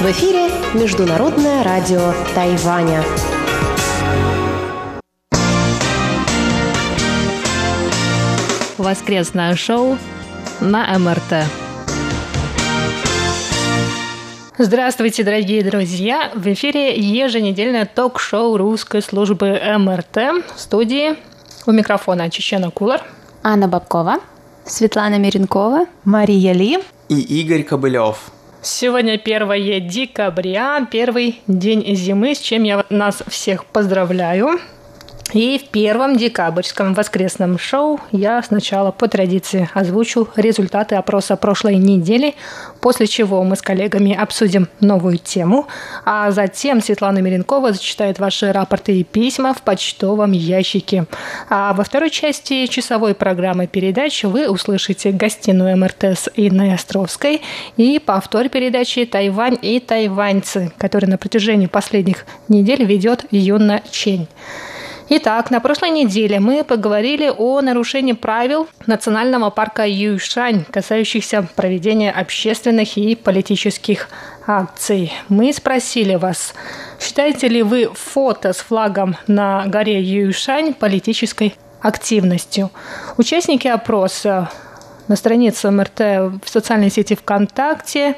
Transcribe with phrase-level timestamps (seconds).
[0.00, 3.02] В эфире Международное радио Тайваня.
[8.76, 9.96] Воскресное шоу
[10.60, 11.46] на МРТ.
[14.58, 16.30] Здравствуйте, дорогие друзья!
[16.34, 21.16] В эфире еженедельное ток-шоу русской службы МРТ в студии
[21.68, 23.04] у микрофона Чечена Кулар,
[23.42, 24.20] Анна Бабкова,
[24.64, 26.78] Светлана Миренкова, Мария Ли
[27.10, 28.30] и Игорь Кобылев.
[28.62, 34.58] Сегодня 1 декабря, первый день зимы, с чем я нас всех поздравляю.
[35.34, 42.34] И в первом декабрьском воскресном шоу я сначала по традиции озвучу результаты опроса прошлой недели,
[42.80, 45.66] после чего мы с коллегами обсудим новую тему,
[46.06, 51.04] а затем Светлана Миренкова зачитает ваши рапорты и письма в почтовом ящике.
[51.50, 56.30] А во второй части часовой программы передач вы услышите гостиную МРТ с
[56.74, 57.42] Островской
[57.76, 64.26] и повтор передачи «Тайвань и тайваньцы», который на протяжении последних недель ведет Юна Чень.
[65.10, 72.98] Итак, на прошлой неделе мы поговорили о нарушении правил национального парка Юйшань, касающихся проведения общественных
[72.98, 74.10] и политических
[74.46, 75.10] акций.
[75.30, 76.52] Мы спросили вас,
[77.00, 82.70] считаете ли вы фото с флагом на горе Юйшань политической активностью?
[83.16, 84.50] Участники опроса
[85.08, 86.00] на странице МРТ
[86.44, 88.14] в социальной сети ВКонтакте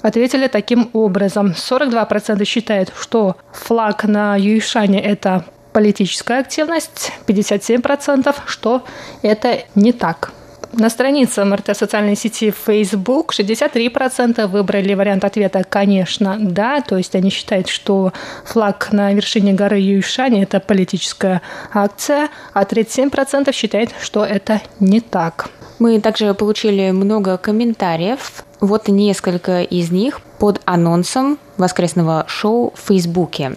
[0.00, 1.52] ответили таким образом.
[1.52, 8.82] 42% считают, что флаг на Юйшане– это политическая активность, 57%, что
[9.22, 10.32] это не так.
[10.72, 17.28] На странице МРТ социальной сети Facebook 63% выбрали вариант ответа «конечно, да», то есть они
[17.28, 18.14] считают, что
[18.46, 21.42] флаг на вершине горы Юйшань– это политическая
[21.74, 25.50] акция, а 37% считают, что это не так.
[25.78, 28.44] Мы также получили много комментариев.
[28.60, 33.56] Вот несколько из них под анонсом воскресного шоу в Фейсбуке.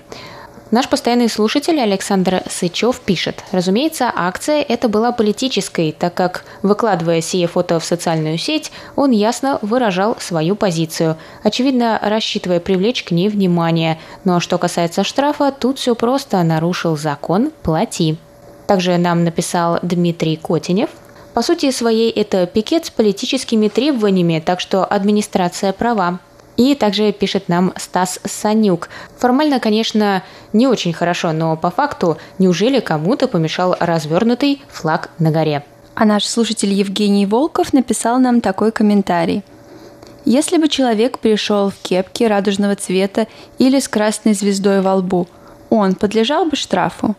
[0.76, 3.46] Наш постоянный слушатель Александр Сычев пишет.
[3.54, 9.58] Разумеется, акция эта была политической, так как, выкладывая сие фото в социальную сеть, он ясно
[9.62, 14.00] выражал свою позицию, очевидно, рассчитывая привлечь к ней внимание.
[14.26, 16.44] Но что касается штрафа, тут все просто.
[16.44, 18.18] Нарушил закон– плати.
[18.68, 20.90] Также нам написал Дмитрий Котенев.
[21.34, 26.20] По сути своей это пикет с политическими требованиями, так что администрация права.
[26.58, 28.90] И также пишет нам Стас Санюк.
[29.18, 30.24] Формально, конечно,
[30.54, 35.64] не очень хорошо, но по факту, неужели кому-то помешал развернутый флаг на горе?
[35.96, 39.44] А наш слушатель Евгений Волков написал нам такой комментарий.
[40.24, 43.28] Если бы человек пришел в кепке радужного цвета
[43.60, 45.28] или с красной звездой во лбу,
[45.70, 47.16] он подлежал бы штрафу.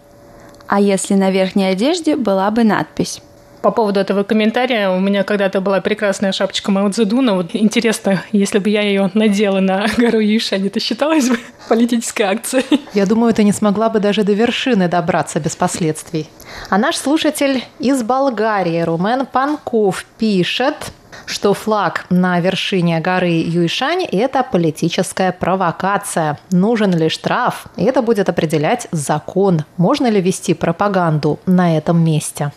[0.67, 3.21] А если на верхней одежде была бы надпись
[3.67, 4.91] по поводу этого комментария.
[4.91, 7.35] У меня когда-то была прекрасная шапочка Мао Цзэдуна.
[7.35, 11.37] Вот интересно, если бы я ее надела на гору Юшань, это считалось бы
[11.69, 12.81] политической акцией?
[12.95, 16.29] Я думаю, ты не смогла бы даже до вершины добраться без последствий.
[16.71, 20.77] А наш слушатель из Болгарии, Румен Панков, пишет,
[21.27, 26.39] что флаг на вершине горы Юйшань– это политическая провокация.
[26.53, 27.67] Нужен ли штраф?
[27.77, 29.65] Это будет определять закон.
[29.77, 32.53] Можно ли вести пропаганду на этом месте?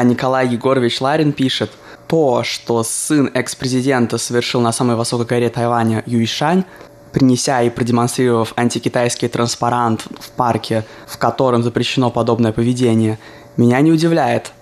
[0.00, 1.72] А Николай Егорович Ларин пишет,
[2.06, 6.64] то, что сын экс-президента совершил на самой высокой горе Тайваня Юйшань,
[7.12, 13.18] принеся и продемонстрировав антикитайский транспарант в парке, в котором запрещено подобное поведение,
[13.58, 14.52] меня не удивляет,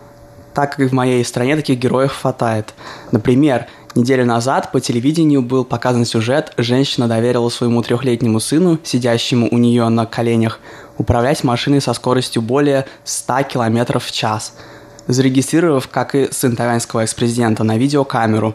[0.54, 2.74] так как в моей стране таких героев хватает.
[3.12, 9.58] Например, неделю назад по телевидению был показан сюжет, женщина доверила своему трехлетнему сыну, сидящему у
[9.58, 10.58] нее на коленях,
[10.96, 14.54] управлять машиной со скоростью более 100 км в час–
[15.08, 18.54] зарегистрировав, как и сын тайваньского экс-президента, на видеокамеру.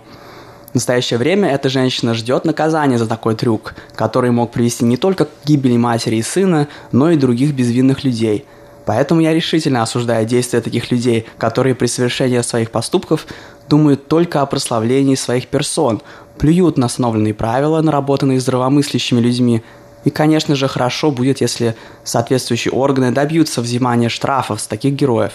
[0.72, 5.26] В настоящее время эта женщина ждет наказания за такой трюк, который мог привести не только
[5.26, 8.46] к гибели матери и сына, но и других безвинных людей.
[8.86, 13.28] Поэтому я решительно осуждаю действия таких людей, которые при совершении своих поступков
[13.70, 16.02] думают только о прославлении своих персон,
[16.38, 19.64] плюют на установленные правила, наработанные здравомыслящими людьми,
[20.04, 25.34] и, конечно же, хорошо будет, если соответствующие органы добьются взимания штрафов с таких героев.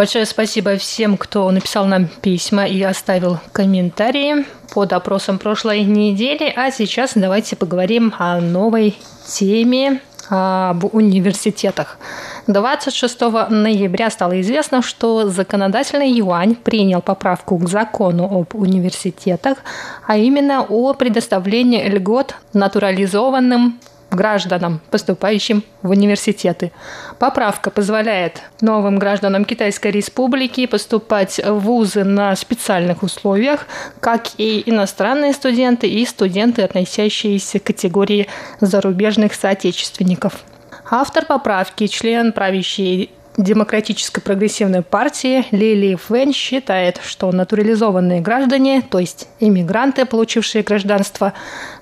[0.00, 6.50] Большое спасибо всем, кто написал нам письма и оставил комментарии под опросом прошлой недели.
[6.56, 10.00] А сейчас давайте поговорим о новой теме
[10.30, 11.98] об университетах.
[12.46, 13.20] 26
[13.50, 19.58] ноября стало известно, что законодательный юань принял поправку к закону об университетах,
[20.06, 23.78] а именно о предоставлении льгот натурализованным
[24.10, 26.72] гражданам, поступающим в университеты.
[27.18, 33.66] Поправка позволяет новым гражданам Китайской Республики поступать в вузы на специальных условиях,
[34.00, 38.28] как и иностранные студенты и студенты, относящиеся к категории
[38.60, 40.44] зарубежных соотечественников.
[40.90, 49.28] Автор поправки, член правящей Демократической прогрессивной партии Лили Фэн считает, что натурализованные граждане, то есть
[49.38, 51.32] иммигранты, получившие гражданство,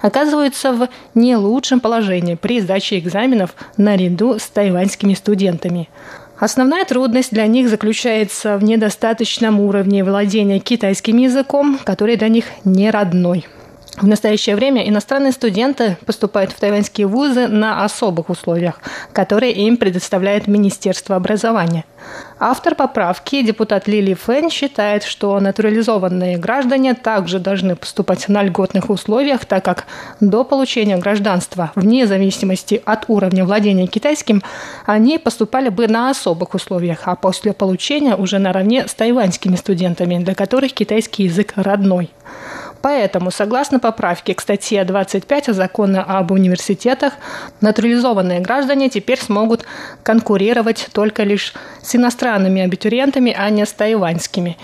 [0.00, 5.88] оказываются в не лучшем положении при сдаче экзаменов наряду с тайваньскими студентами.
[6.38, 12.90] Основная трудность для них заключается в недостаточном уровне владения китайским языком, который для них не
[12.90, 13.46] родной–
[14.00, 18.80] в настоящее время иностранные студенты поступают в тайваньские вузы на особых условиях,
[19.12, 21.84] которые им предоставляет Министерство образования.
[22.38, 29.44] Автор поправки, депутат Лили Фэн, считает, что натурализованные граждане также должны поступать на льготных условиях,
[29.44, 29.86] так как
[30.20, 34.42] до получения гражданства, вне зависимости от уровня владения китайским,
[34.86, 40.34] они поступали бы на особых условиях, а после получения уже наравне с тайваньскими студентами, для
[40.34, 42.10] которых китайский язык родной.
[42.80, 47.14] Поэтому, согласно поправке к статье 25 закона об университетах,
[47.60, 49.64] натурализованные граждане теперь смогут
[50.02, 54.56] конкурировать только лишь с иностранными абитуриентами, а не с тайваньскими.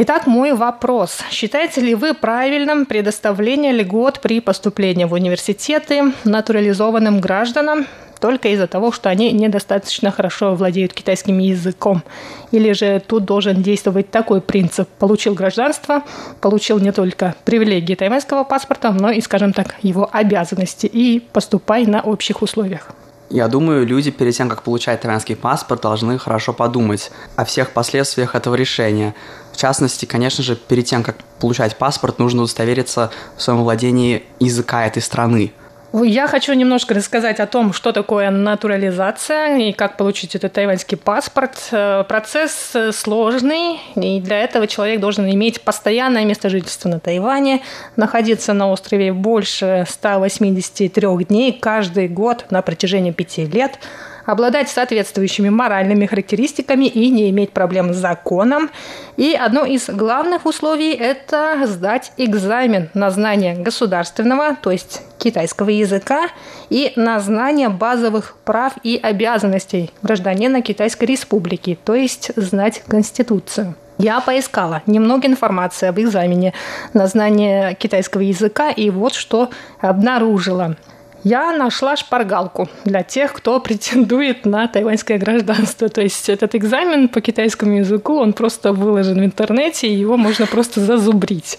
[0.00, 1.18] Итак, мой вопрос.
[1.28, 7.84] Считаете ли вы правильным предоставление льгот при поступлении в университеты натурализованным гражданам,
[8.20, 12.04] только из-за того, что они недостаточно хорошо владеют китайским языком.
[12.52, 14.88] Или же тут должен действовать такой принцип.
[15.00, 16.04] Получил гражданство,
[16.40, 20.86] получил не только привилегии тайваньского паспорта, но и, скажем так, его обязанности.
[20.86, 22.92] И поступай на общих условиях.
[23.30, 28.34] Я думаю, люди перед тем, как получать тайваньский паспорт, должны хорошо подумать о всех последствиях
[28.34, 29.14] этого решения.
[29.58, 35.02] Частности, конечно же, перед тем, как получать паспорт, нужно удостовериться в своем владении языка этой
[35.02, 35.52] страны–
[35.92, 41.56] я хочу немножко рассказать о том, что такое натурализация и как получить этот тайваньский паспорт.
[41.72, 47.62] Э, процесс э, сложный, и для этого человек должен иметь постоянное место жительства на Тайване,
[47.96, 53.78] находиться на острове больше 183 дней каждый год на протяжении пяти лет–
[54.28, 58.70] обладать соответствующими моральными характеристиками и не иметь проблем с законом.
[59.16, 66.28] И одно из главных условий– это сдать экзамен на знание государственного, то есть китайского языка,
[66.68, 73.76] и на знание базовых прав и обязанностей гражданина Китайской Республики, то есть знать Конституцию.
[73.96, 76.52] Я поискала немного информации об экзамене
[76.92, 79.48] на знание китайского языка, и вот что
[79.80, 80.76] обнаружила–
[81.24, 85.88] я нашла шпаргалку для тех, кто претендует на тайваньское гражданство.
[85.88, 90.46] То есть этот экзамен по китайскому языку, он просто выложен в интернете, и его можно
[90.46, 91.58] просто зазубрить.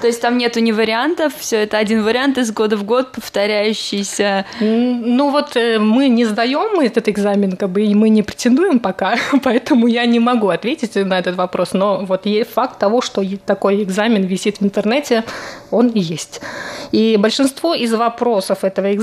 [0.00, 4.44] То есть там нету ни вариантов, все это один вариант из года в год повторяющийся.
[4.60, 9.16] Ну вот э, мы не сдаем этот экзамен, как бы, и мы не претендуем пока,
[9.42, 11.72] поэтому я не могу ответить на этот вопрос.
[11.72, 15.24] Но вот факт того, что такой экзамен висит в интернете,
[15.70, 16.40] он есть.
[16.92, 18.97] И большинство из вопросов этого экзамена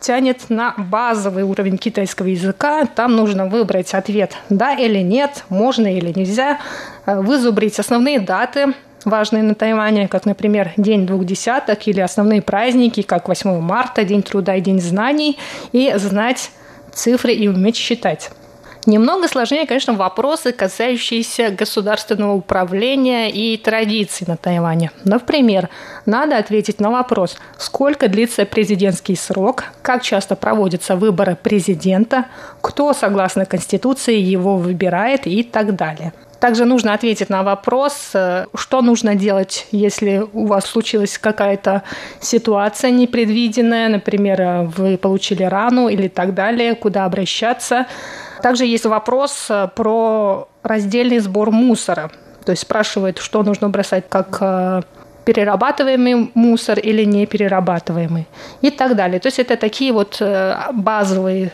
[0.00, 2.86] тянет на базовый уровень китайского языка.
[2.86, 6.58] Там нужно выбрать ответ «да» или «нет», «можно» или «нельзя»,
[7.06, 8.74] э, вызубрить основные даты,
[9.04, 14.22] важные на Тайване, как, например, День двух десяток или основные праздники, как 8 марта, День
[14.22, 15.38] труда и День знаний,
[15.72, 16.50] и знать
[16.92, 18.30] цифры и уметь считать.
[18.86, 24.90] Немного сложнее, конечно, вопросы, касающиеся государственного управления и традиций на Тайване.
[25.04, 25.68] Например,
[26.06, 32.26] надо ответить на вопрос, сколько длится президентский срок, как часто проводятся выборы президента,
[32.62, 36.14] кто, согласно Конституции, его выбирает и так далее.
[36.40, 41.82] Также нужно ответить на вопрос, э, что нужно делать, если у вас случилась какая-то
[42.18, 47.86] ситуация непредвиденная, например, э, вы получили рану или так далее, куда обращаться.
[48.40, 52.10] Также есть вопрос э, про раздельный сбор мусора.
[52.44, 54.84] То есть спрашивают, что нужно бросать как
[55.24, 58.26] перерабатываемый мусор или не перерабатываемый
[58.62, 59.20] и так далее.
[59.20, 60.22] То есть это такие вот
[60.72, 61.52] базовые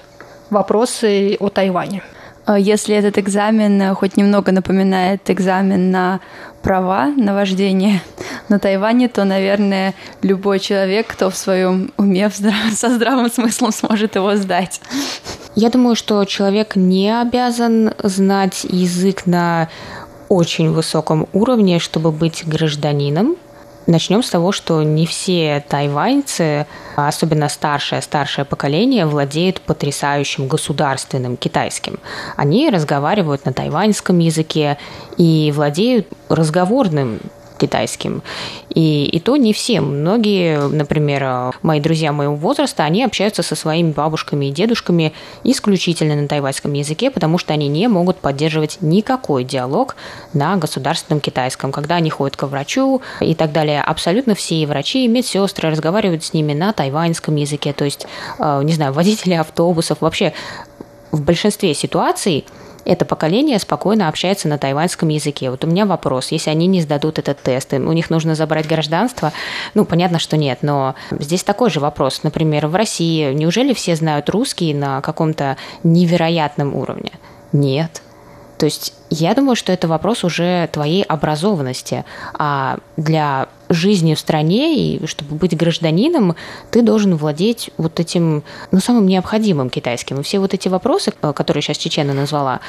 [0.51, 2.03] вопросы о Тайване.
[2.47, 6.21] А если этот экзамен э, хоть немного напоминает экзамен на
[6.63, 8.01] права на вождение
[8.49, 12.31] на Тайване, то, наверное, любой человек, кто в своем уме
[12.73, 14.81] со здравым смыслом сможет его сдать.
[15.57, 19.71] Я думаю, что человек не обязан знать язык на
[20.29, 23.37] очень высоком уровне, чтобы быть гражданином.
[23.87, 32.01] Начнем с того, что не все тайваньцы, особенно старшее старшее поколение, владеют потрясающим государственным китайским.
[32.37, 34.77] Они разговаривают на тайваньском языке
[35.17, 37.21] и владеют разговорным
[37.57, 38.23] китайским.
[38.71, 39.81] И, и то не все.
[39.81, 45.13] Многие, например, мои друзья моего возраста, они общаются со своими бабушками и дедушками
[45.45, 49.97] исключительно на тайваньском языке, потому что они не могут поддерживать никакой диалог
[50.33, 51.73] на государственном китайском.
[51.73, 56.33] Когда они ходят к врачу и так далее, абсолютно все врачи и медсестры разговаривают с
[56.33, 57.73] ними на тайваньском языке.
[57.73, 58.07] То есть,
[58.39, 60.33] э, не знаю, водители автобусов, вообще
[61.13, 62.45] в большинстве ситуаций
[62.87, 65.51] это поколение спокойно общается на тайваньском языке.
[65.51, 69.33] Вот у меня вопрос, если они не сдадут этот тест, у них нужно забрать гражданство?
[69.75, 72.23] Ну, понятно, что нет, но здесь такой же вопрос.
[72.23, 77.13] Например, в России неужели все знают русский на каком-то невероятном уровне?
[77.53, 78.03] Нет.
[78.59, 82.05] То есть я думаю, что это вопрос уже твоей образованности.
[82.39, 86.37] А для жизни в стране, и чтобы быть гражданином,
[86.71, 90.21] ты должен владеть вот этим, ну, самым необходимым китайским.
[90.21, 92.61] И все вот эти вопросы, э, которые сейчас Чечена назвала,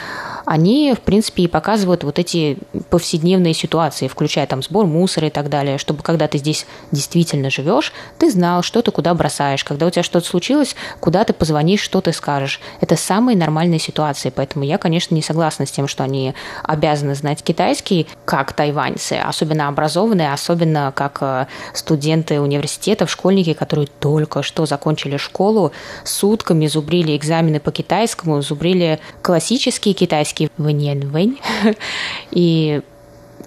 [0.45, 2.57] они, в принципе, и показывают вот эти
[2.89, 7.93] повседневные ситуации, включая там сбор мусора и так далее, чтобы когда ты здесь действительно живешь,
[8.17, 12.01] ты знал, что ты куда бросаешь, когда у тебя что-то случилось, куда ты позвонишь, что
[12.01, 12.59] ты скажешь.
[12.81, 17.43] Это самые нормальные ситуации, поэтому я, конечно, не согласна с тем, что они обязаны знать
[17.43, 25.17] китайский, как тайваньцы, особенно образованные, особенно как э, студенты университетов, школьники, которые только что закончили
[25.17, 25.71] школу,
[26.03, 31.39] сутками зубрили экзамены по китайскому, зубрили классический китайский вэнь
[32.31, 32.81] И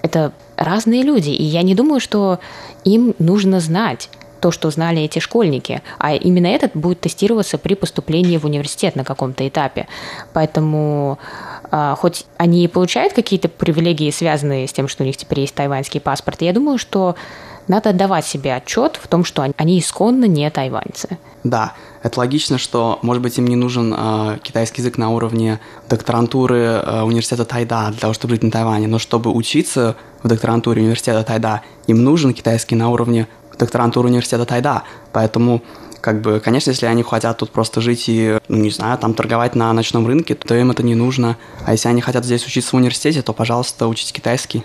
[0.02, 1.30] это разные люди.
[1.30, 2.38] И я не думаю, что
[2.84, 4.08] им нужно знать
[4.40, 9.04] то, что знали эти школьники, а именно этот будет тестироваться при поступлении в университет на
[9.04, 9.86] каком-то этапе.
[10.32, 11.18] Поэтому
[11.70, 16.00] хоть они и получают какие-то привилегии, связанные с тем, что у них теперь есть тайваньский
[16.00, 17.14] паспорт, я думаю, что
[17.68, 21.18] надо отдавать себе отчет в том, что они исконно не тайваньцы.
[21.44, 26.58] Да, это логично, что, может быть, им не нужен э, китайский язык на уровне докторантуры
[26.58, 31.22] э, университета Тайда для того, чтобы жить на Тайване, но чтобы учиться в докторантуре университета
[31.22, 34.82] Тайда, им нужен китайский на уровне докторантуры университета Тайда.
[35.12, 35.62] Поэтому
[36.00, 39.54] как бы, конечно, если они хотят тут просто жить и, ну, не знаю, там торговать
[39.54, 41.36] на ночном рынке, то им это не нужно.
[41.64, 44.64] А если они хотят здесь учиться в университете, то, пожалуйста, учите китайский.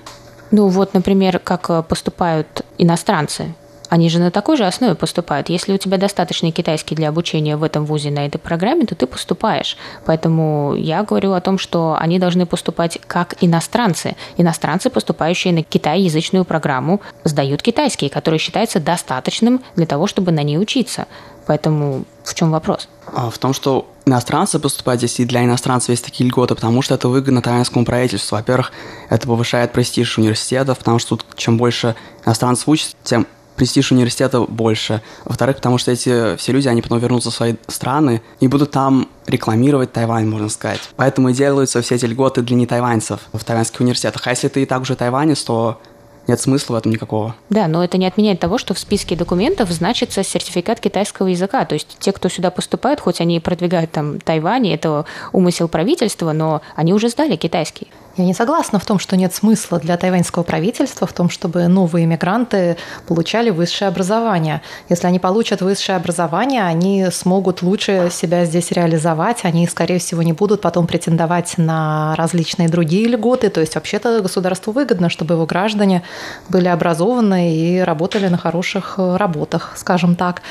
[0.51, 3.55] Ну вот, например, как э, поступают иностранцы.
[3.89, 5.49] Они же на такой же основе поступают.
[5.49, 9.07] Если у тебя достаточный китайский для обучения в этом вузе на этой программе, то ты
[9.07, 9.77] поступаешь.
[10.05, 14.15] Поэтому я говорю о том, что они должны поступать как иностранцы.
[14.37, 20.57] Иностранцы, поступающие на китайязычную программу, сдают китайский, который считается достаточным для того, чтобы на ней
[20.57, 21.07] учиться.
[21.47, 22.87] Поэтому в чем вопрос?
[23.05, 26.95] А, в том, что иностранцы поступают здесь, и для иностранцев есть такие льготы, потому что
[26.95, 28.35] это выгодно тайваньскому правительству.
[28.35, 28.71] Во-первых,
[29.09, 35.01] это повышает престиж университетов, потому что тут чем больше иностранцев учатся, тем престиж университета больше.
[35.23, 39.07] Во-вторых, потому что эти все люди, они потом вернутся в свои страны и будут там
[39.27, 40.81] рекламировать Тайвань, можно сказать.
[40.95, 44.27] Поэтому и делаются все эти льготы для нетайваньцев в тайваньских университетах.
[44.27, 45.79] А если ты и так уже тайванец, то
[46.27, 47.35] нет смысла в этом никакого.
[47.49, 51.65] Да, но это не отменяет того, что в списке документов значится сертификат китайского языка.
[51.65, 56.31] То есть те, кто сюда поступают, хоть они и продвигают там Тайвань, это умысел правительства,
[56.31, 57.87] но они уже сдали китайский.
[58.17, 62.05] Я не согласна в том, что нет смысла для тайваньского правительства в том, чтобы новые
[62.05, 64.61] иммигранты получали высшее образование.
[64.87, 70.31] Если они получат высшее образование, они смогут лучше себя здесь реализовать, они, скорее всего, не
[70.31, 73.49] будут потом претендовать на различные другие льготы.
[73.49, 76.01] То есть вообще-то государству выгодно, чтобы его граждане
[76.47, 80.41] были образованы и работали на хороших работах, скажем так.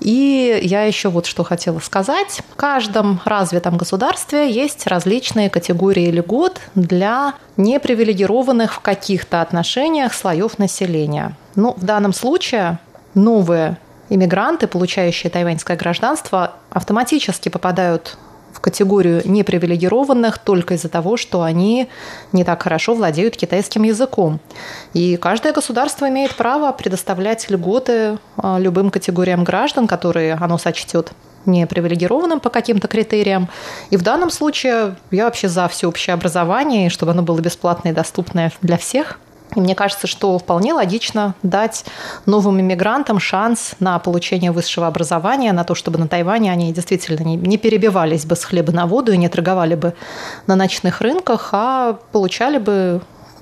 [0.00, 2.42] И я еще вот что хотела сказать.
[2.52, 10.58] В каждом развитом государстве есть различные категории льгот для для непривилегированных в каких-то отношениях слоев
[10.58, 11.36] населения.
[11.54, 12.78] Ну, в данном случае
[13.14, 18.18] новые иммигранты, получающие тайваньское гражданство, автоматически попадают
[18.52, 21.88] в категорию непривилегированных только из-за того, что они
[22.32, 24.40] не так хорошо владеют китайским языком.
[24.92, 31.12] И каждое государство имеет право предоставлять льготы а, любым категориям граждан, которые оно сочтет
[31.46, 33.48] не привилегированным по каким-то критериям.
[33.90, 38.52] И в данном случае я вообще за всеобщее образование, чтобы оно было бесплатное и доступное
[38.62, 39.18] для всех.
[39.54, 41.84] И мне кажется, что вполне логично дать
[42.26, 47.56] новым иммигрантам шанс на получение высшего образования, на то, чтобы на Тайване они действительно не,
[47.56, 49.94] перебивались бы с хлеба на воду и не торговали бы
[50.46, 53.00] на ночных рынках, а получали бы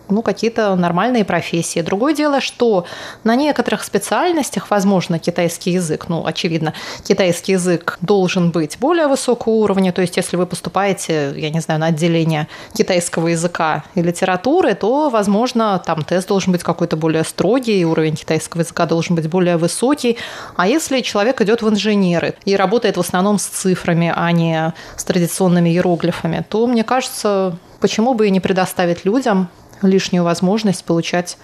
[0.08, 1.80] ну, какие-то нормальные профессии.
[1.80, 2.86] Другое дело, что
[3.24, 6.74] на некоторых специальностях, возможно, китайский язык, ну, очевидно,
[7.06, 11.80] китайский язык должен быть более высокого уровня, то есть если вы поступаете, я не знаю,
[11.80, 17.84] на отделение китайского языка и литературы, то, возможно, там тест должен быть какой-то более строгий,
[17.84, 20.18] уровень китайского языка должен быть более высокий.
[20.56, 25.04] А если человек идет в инженеры и работает в основном с цифрами, а не с
[25.04, 29.48] традиционными иероглифами, то, мне кажется, почему бы и не предоставить людям
[29.86, 31.38] лишнюю возможность получать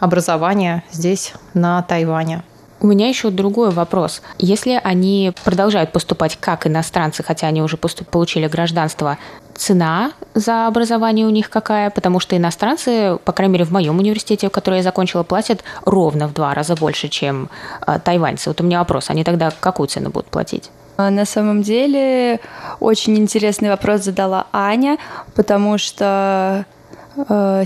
[0.00, 2.42] образование здесь, на Тайване.
[2.82, 4.22] У меня еще другой вопрос.
[4.38, 9.18] Если они продолжают поступать как иностранцы, хотя они уже поступ- получили гражданство,
[9.54, 11.90] цена за образование у них какая?
[11.90, 16.32] Потому что иностранцы, по крайней мере, в моем университете, который я закончила, платят ровно в
[16.32, 17.50] два раза больше, чем
[17.86, 18.50] э, тайваньцы.
[18.50, 20.70] Вот у меня вопрос, они тогда какую цену будут платить?
[20.96, 22.40] А на самом деле
[22.80, 24.98] очень интересный вопрос задала Аня,
[25.36, 26.66] потому что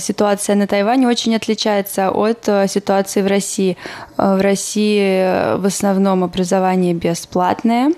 [0.01, 3.77] ситуация на Тайване очень отличается от э, ситуации в России.
[4.19, 7.93] Э, в России в основном образование бесплатное,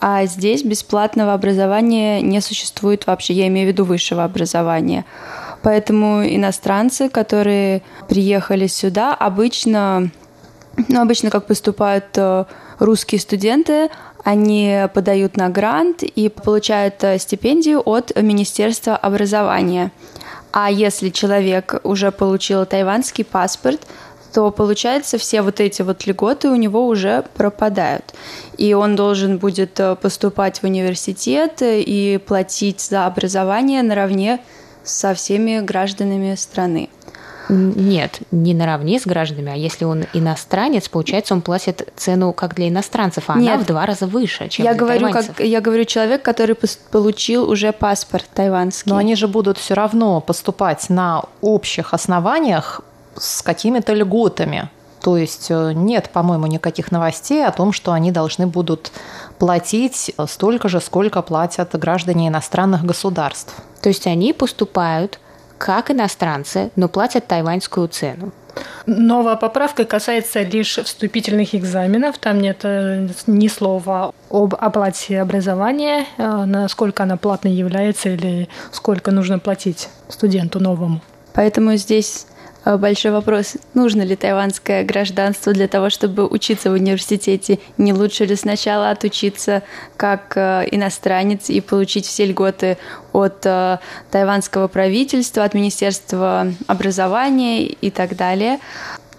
[0.00, 5.04] а здесь бесплатного образования не существует вообще, я имею в виду высшего образования.
[5.62, 10.10] Поэтому иностранцы, которые приехали сюда, обычно,
[10.88, 12.16] ну, обычно как поступают
[12.78, 13.90] русские студенты,
[14.22, 19.92] они подают на грант и получают стипендию от Министерства образования–
[20.52, 23.80] а если человек уже получил тайванский паспорт,
[24.32, 28.14] то получается все вот эти вот льготы у него уже пропадают.
[28.58, 34.40] И он должен будет э, поступать в университет и платить за образование наравне
[34.84, 36.90] со всеми гражданами страны.
[37.48, 42.68] Нет, не наравне с гражданами, а если он иностранец, получается, он платит цену как для
[42.68, 45.36] иностранцев, а Нет, она в два раза выше, чем я для говорю, тайваньцев.
[45.36, 46.56] как Я говорю человек, который
[46.90, 48.90] получил уже паспорт тайванский.
[48.90, 52.80] Но они же будут все равно поступать на общих основаниях
[53.16, 54.70] с какими-то льготами.
[55.00, 58.90] То есть э, нет, по-моему, никаких новостей о том, что они должны будут
[59.38, 63.54] платить столько же, сколько платят граждане иностранных государств.
[63.82, 65.20] То есть они поступают
[65.58, 68.32] как иностранцы, но платят тайваньскую цену.
[68.86, 72.18] Новая поправка касается лишь вступительных экзаменов.
[72.18, 79.10] Там нет э, ни слова об оплате образования, э, насколько она платной является или сколько
[79.10, 81.02] нужно платить студенту новому.
[81.34, 82.26] Поэтому здесь
[82.76, 87.60] большой вопрос, нужно ли тайванское гражданство для того, чтобы учиться в университете.
[87.78, 89.62] Не лучше ли сначала отучиться
[89.96, 92.76] как э, иностранец и получить все льготы
[93.12, 93.78] от э,
[94.10, 98.58] тайванского правительства, от Министерства образования и так далее,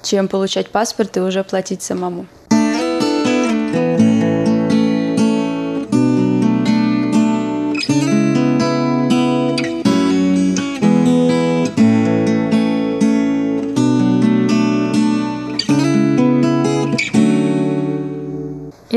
[0.04, 2.28] чем получать паспорт и уже платить самому.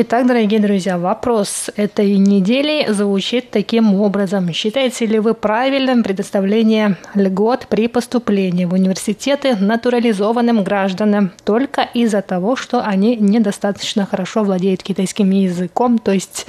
[0.03, 4.51] Итак, дорогие друзья, вопрос этой недели звучит таким образом.
[4.51, 12.57] Считаете ли вы правильным предоставление льгот при поступлении в университеты натурализованным гражданам только из-за того,
[12.57, 15.99] что они недостаточно хорошо владеют китайским языком?
[15.99, 16.47] То есть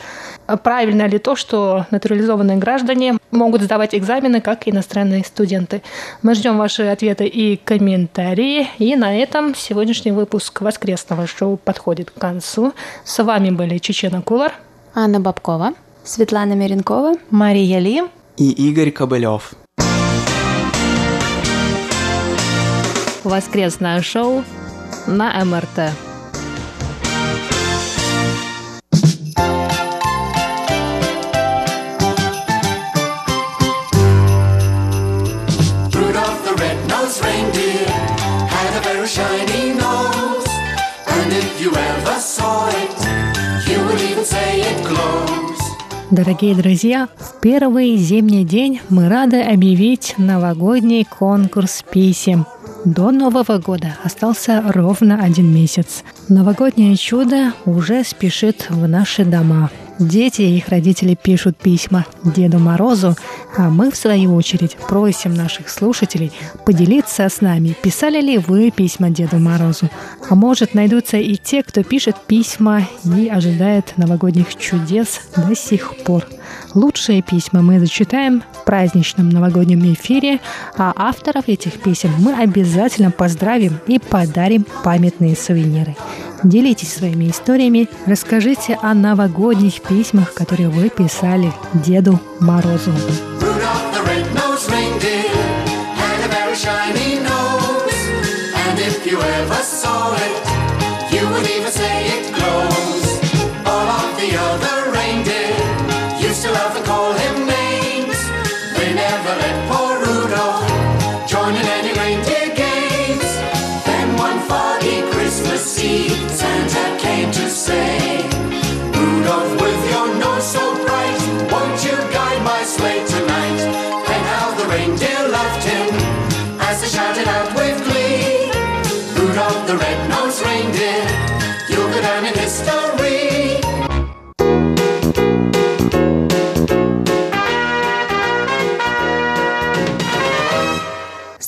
[0.57, 5.81] правильно ли то, что натурализованные граждане могут сдавать экзамены как иностранные студенты?
[6.21, 8.67] Мы ждем ваши ответы и комментарии.
[8.77, 12.73] И на этом сегодняшний выпуск воскресного шоу подходит к концу.
[13.03, 14.53] С вами вами были Чечена Кулар,
[14.93, 18.03] Анна Бабкова, Светлана Меренкова, Мария Ли
[18.37, 19.53] и Игорь Кобылев.
[23.23, 24.43] Воскресное шоу
[25.07, 25.91] на МРТ.
[46.11, 52.45] Дорогие друзья, в первый зимний день мы рады объявить новогодний конкурс писем.
[52.85, 56.03] До Нового года остался ровно один месяц.
[56.29, 59.71] Новогоднее чудо уже спешит в наши дома–
[60.01, 63.15] Дети и их родители пишут письма Деду Морозу,
[63.55, 66.31] а мы, в свою очередь, просим наших слушателей
[66.65, 69.91] поделиться с нами, писали ли вы письма Деду Морозу.
[70.27, 76.25] А может, найдутся и те, кто пишет письма и ожидает новогодних чудес до сих пор.
[76.73, 80.39] Лучшие письма мы зачитаем в праздничном новогоднем эфире,
[80.77, 85.95] а авторов этих писем мы обязательно поздравим и подарим памятные сувениры.
[86.43, 92.91] Делитесь своими историями, расскажите о новогодних письмах, которые вы писали Деду Морозу.
[99.11, 100.40] you ever saw it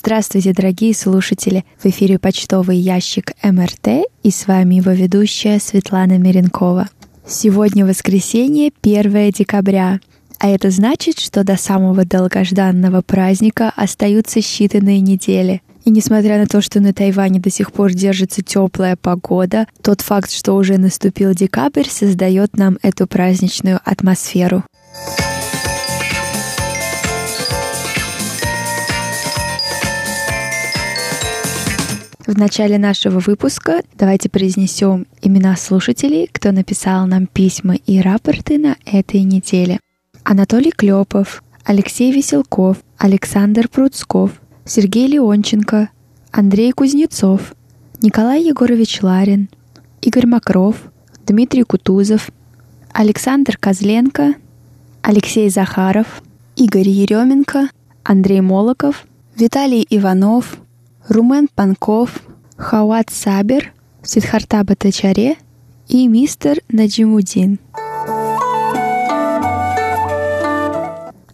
[0.06, 1.64] Здравствуйте, дорогие слушатели!
[1.82, 6.90] В эфире почтовый ящик МРТ и с вами его ведущая Светлана Миренкова.
[7.26, 10.00] Сегодня воскресенье, 1 декабря,
[10.38, 15.62] а это значит, что до самого долгожданного праздника остаются считанные недели.
[15.86, 20.30] И несмотря на то, что на Тайване до сих пор держится теплая погода, тот факт,
[20.30, 24.64] что уже наступил декабрь, создает нам эту праздничную атмосферу.
[32.34, 38.76] В начале нашего выпуска давайте произнесем имена слушателей, кто написал нам письма и рапорты на
[38.84, 39.78] этой неделе.
[40.24, 44.32] Анатолий Клепов, Алексей Веселков, Александр Пруцков,
[44.64, 45.90] Сергей Леонченко,
[46.32, 47.54] Андрей Кузнецов,
[48.02, 49.48] Николай Егорович Ларин,
[50.02, 50.74] Игорь Макров,
[51.24, 52.30] Дмитрий Кутузов,
[52.92, 54.34] Александр Козленко,
[55.02, 56.20] Алексей Захаров,
[56.56, 57.68] Игорь Еременко,
[58.02, 60.58] Андрей Молоков, Виталий Иванов,
[61.08, 62.22] Румен Панков,
[62.56, 65.36] Хауат Сабер, Сидхарта Батачаре
[65.86, 67.58] и мистер Наджимудин.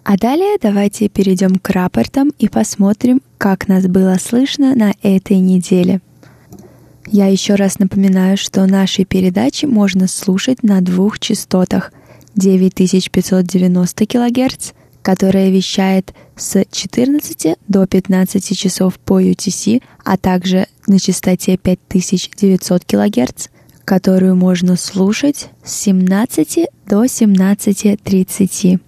[0.02, 6.00] А далее давайте перейдем к рапортам и посмотрим, как нас было слышно на этой неделе.
[7.06, 11.92] Я еще раз напоминаю, что наши передачи можно слушать на двух частотах
[12.34, 21.56] 9590 кГц, которая вещает с 14 до 15 часов по UTC, а также на частоте
[21.56, 23.48] 5900 кГц,
[23.84, 28.80] которую можно слушать с 17 до 17.30.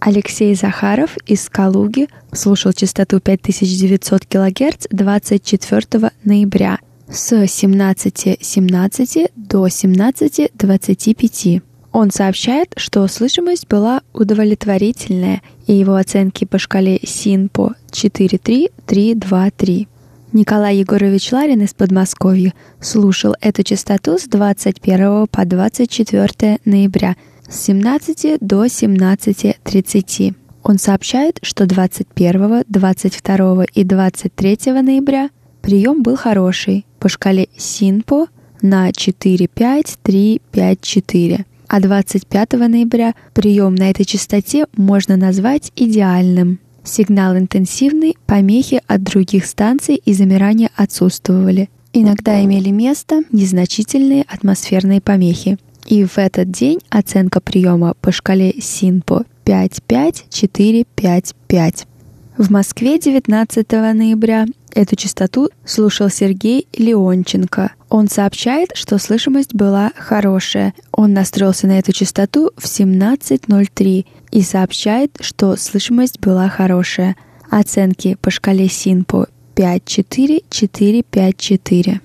[0.00, 6.78] Алексей Захаров из Калуги слушал частоту 5900 кГц 24 ноября
[7.10, 11.62] с 17.17 .17 до 17.25.
[11.92, 19.88] Он сообщает, что слышимость была удовлетворительная, и его оценки по шкале СИНПО 43323.
[20.32, 27.16] Николай Егорович Ларин из Подмосковья слушал эту частоту с 21 по 24 ноября
[27.48, 30.34] с 17 до 17.30.
[30.62, 35.30] Он сообщает, что 21, 22 и 23 ноября
[35.62, 38.26] прием был хороший по шкале СИНПО
[38.62, 41.44] на 4-5-3-5-4.
[41.68, 46.60] А 25 ноября прием на этой частоте можно назвать идеальным.
[46.82, 51.68] Сигнал интенсивный, помехи от других станций и замирания отсутствовали.
[51.92, 55.58] Иногда имели место незначительные атмосферные помехи.
[55.86, 61.86] И в этот день оценка приема по шкале СИНПО 5-5-4-5-5.
[62.38, 67.72] В Москве 19 ноября эту частоту слушал Сергей Леонченко.
[67.88, 70.74] Он сообщает, что слышимость была хорошая.
[70.92, 77.16] Он настроился на эту частоту в 17.03 и сообщает, что слышимость была хорошая.
[77.50, 79.26] Оценки по шкале СИНПО
[79.56, 82.00] 5-4-4-5-4.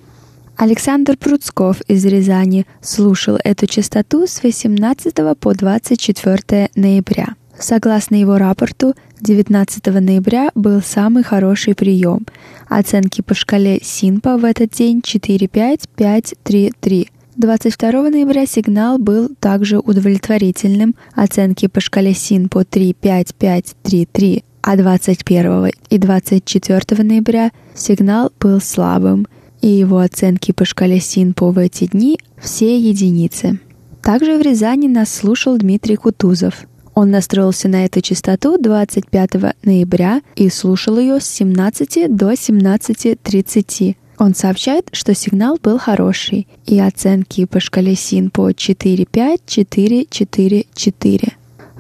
[0.56, 7.36] Александр Пруцков из Рязани слушал эту частоту с 18 по 24 ноября.
[7.60, 12.26] Согласно его рапорту, 19 ноября был самый хороший прием.
[12.68, 17.08] Оценки по шкале СИНПа в этот день 4-5-5-3-3.
[17.38, 20.96] 22 ноября сигнал был также удовлетворительным.
[21.14, 24.44] Оценки по шкале СИНПО 3-5-5-3-3.
[24.62, 29.26] А 21 и 24 ноября сигнал был слабым,
[29.62, 33.58] и его оценки по шкале СИНПО в эти дни все единицы.
[34.02, 36.68] Также в Рязани нас слушал Дмитрий Кутузов.
[36.96, 39.30] Он настроился на эту частоту 25
[39.64, 43.96] ноября и слушал ее с 17 до 17.30.
[44.20, 51.34] Он сообщает, что сигнал был хороший, и оценки по шкале СИНПО 4-5-4-4-4.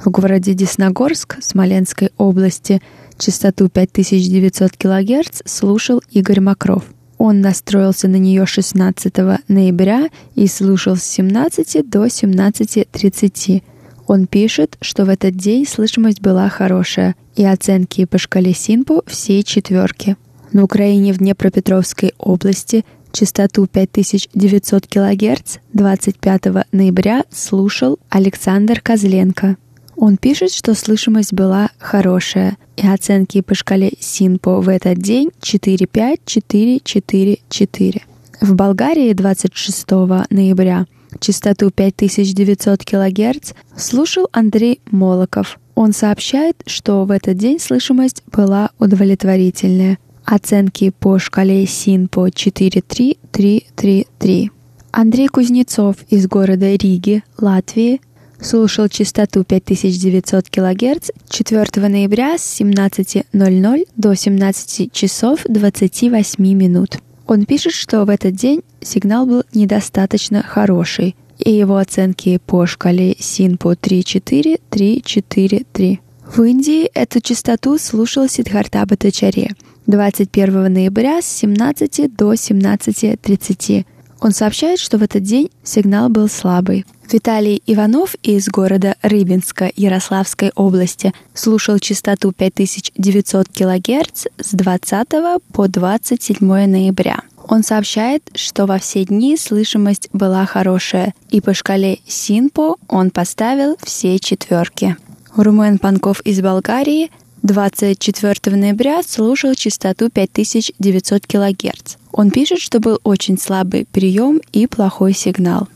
[0.03, 2.81] В городе Десногорск Смоленской области
[3.17, 6.83] частоту 5900 кГц слушал Игорь Макров.
[7.19, 9.13] Он настроился на нее 16
[9.47, 13.63] ноября и слушал с 17 до 17.30.
[14.07, 19.43] Он пишет, что в этот день слышимость была хорошая, и оценки по шкале Синпо все
[19.43, 20.17] четверки.
[20.51, 29.57] На Украине в Днепропетровской области частоту 5900 кГц 25 ноября слушал Александр Козленко.
[29.95, 36.19] Он пишет, что слышимость была хорошая, и оценки по шкале Синпо в этот день 4-5,
[36.25, 38.01] 4-4-4.
[38.41, 39.91] В Болгарии 26
[40.29, 40.87] ноября
[41.19, 45.59] частоту 5900 кГц слушал Андрей Молоков.
[45.75, 49.99] Он сообщает, что в этот день слышимость была удовлетворительная.
[50.25, 54.51] Оценки по шкале СИНПО 43333.
[54.91, 57.99] Андрей Кузнецов из города Риги, Латвии,
[58.39, 66.99] слушал частоту 5900 кГц 4 ноября с 17.00 до 17 часов 28 минут.
[67.27, 73.15] Он пишет, что в этот день сигнал был недостаточно хороший, и его оценки по шкале
[73.17, 75.99] СИНПО 3.4-3.4.3.
[76.35, 79.55] В Индии эту частоту слушал Сидхарта Батачаре
[79.87, 83.85] 21 ноября с 17 до 17.30.
[84.23, 86.85] Он сообщает, что в этот день сигнал был слабый.
[87.11, 95.07] Виталий Иванов из города Рыбинска Ярославской области слушал частоту 5900 кГц с 20
[95.51, 97.19] по 27 ноября.
[97.49, 103.75] Он сообщает, что во все дни слышимость была хорошая, и по шкале Синпо он поставил
[103.83, 104.95] все четверки.
[105.35, 107.11] Румен Панков из Болгарии
[107.43, 111.97] 24 ноября слушал частоту 5900 кГц.
[112.13, 115.67] Он пишет, что был очень слабый прием и плохой сигнал.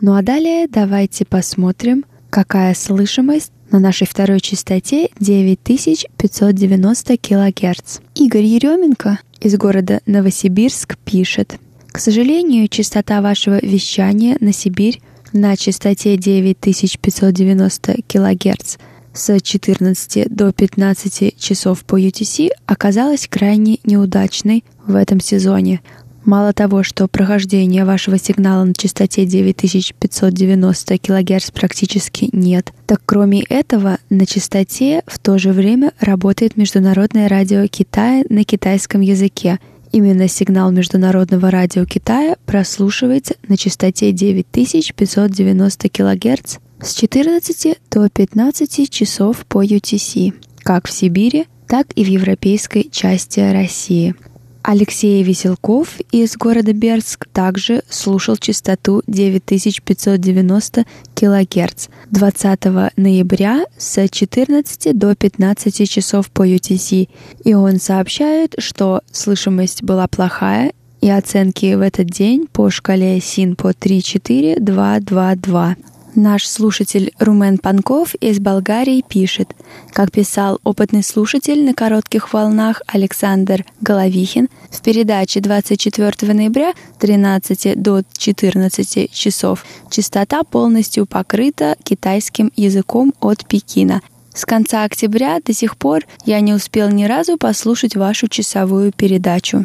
[0.00, 7.98] Ну а далее давайте посмотрим, какая слышимость на нашей второй частоте 9590 кГц.
[8.14, 11.58] Игорь Еременко из города Новосибирск пишет.
[11.88, 18.76] К сожалению, частота вашего вещания на Сибирь на частоте 9590 кГц
[19.14, 25.80] с 14 до 15 часов по UTC оказалась крайне неудачной в этом сезоне.
[26.24, 33.98] Мало того, что прохождения вашего сигнала на частоте 9590 кГц практически нет, так кроме этого
[34.08, 39.58] на частоте в то же время работает Международное радио Китая на китайском языке.
[39.92, 49.44] Именно сигнал Международного радио Китая прослушивается на частоте 9590 кГц с 14 до 15 часов
[49.46, 54.14] по UTC, как в Сибири, так и в европейской части России.
[54.62, 62.64] Алексей Веселков из города Берск также слушал частоту 9590 кГц 20
[62.96, 67.08] ноября с 14 до 15 часов по UTC,
[67.44, 73.56] и он сообщает, что слышимость была плохая и оценки в этот день по шкале СИН
[73.56, 75.76] по 3-4-2-2-2.
[76.14, 79.54] Наш слушатель Румен Панков из Болгарии пишет,
[79.92, 88.02] как писал опытный слушатель на коротких волнах Александр Головихин в передаче 24 ноября 13 до
[88.12, 94.02] 14 часов частота полностью покрыта китайским языком от Пекина.
[94.34, 99.64] С конца октября до сих пор я не успел ни разу послушать вашу часовую передачу.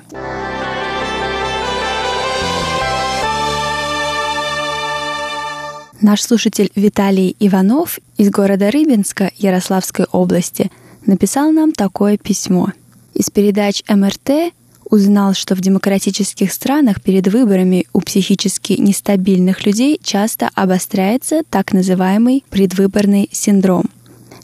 [6.00, 10.72] Наш слушатель Виталий Иванов из города Рыбинска Ярославской области
[11.08, 12.68] написал нам такое письмо.
[13.16, 14.54] Из передач МРТ
[14.92, 22.44] узнал, что в демократических странах перед выборами у психически нестабильных людей часто обостряется так называемый
[22.52, 23.86] предвыборный синдром.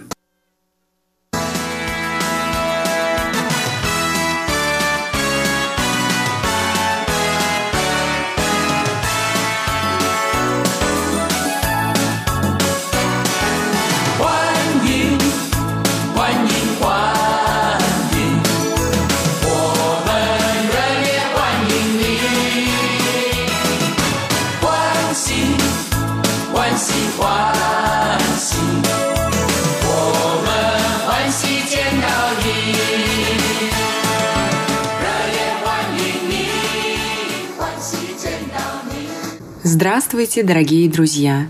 [39.71, 41.47] Здравствуйте, дорогие друзья!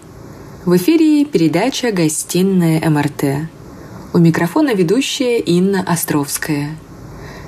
[0.65, 3.47] В эфире передача «Гостиная МРТ».
[4.13, 6.75] У микрофона ведущая Инна Островская.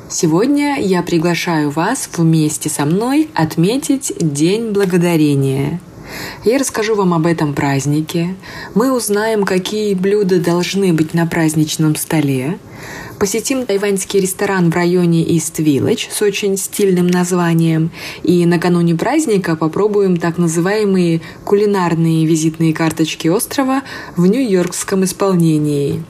[0.10, 5.82] Сегодня я приглашаю вас вместе со мной отметить День Благодарения.
[6.46, 8.36] Я расскажу вам об этом празднике.
[8.74, 12.60] Мы узнаем, какие блюда должны быть на праздничном столе.
[13.22, 17.92] Посетим тайваньский ресторан в районе East Village с очень стильным названием.
[18.24, 23.84] И накануне праздника попробуем так называемые кулинарные визитные карточки острова
[24.16, 26.04] в нью-йоркском исполнении.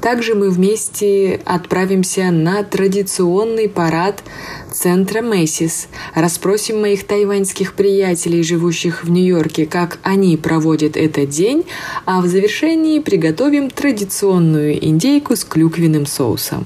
[0.00, 4.22] Также мы вместе отправимся на традиционный парад
[4.72, 5.88] центра Мэйсис.
[6.14, 11.64] Расспросим моих тайваньских приятелей, живущих в Нью-Йорке, как они проводят этот день,
[12.04, 16.64] а в завершении приготовим традиционную индейку с клюквенным соусом.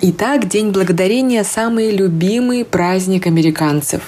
[0.00, 4.02] Итак, День Благодарения– самый любимый праздник американцев.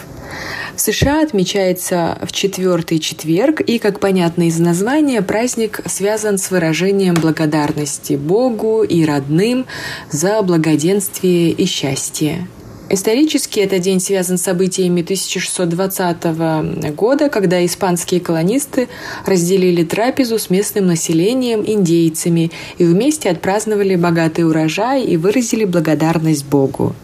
[0.76, 7.14] В США отмечается в четвертый четверг, и, как понятно из названия, праздник связан с выражением
[7.14, 9.66] благодарности Богу и родным
[10.12, 12.46] за благоденствие и счастье.
[12.92, 18.88] Исторически этот день связан с событиями 1620 года, когда испанские колонисты
[19.24, 26.96] разделили трапезу с местным населением, индейцами, и вместе отпраздновали богатый урожай и выразили благодарность Богу.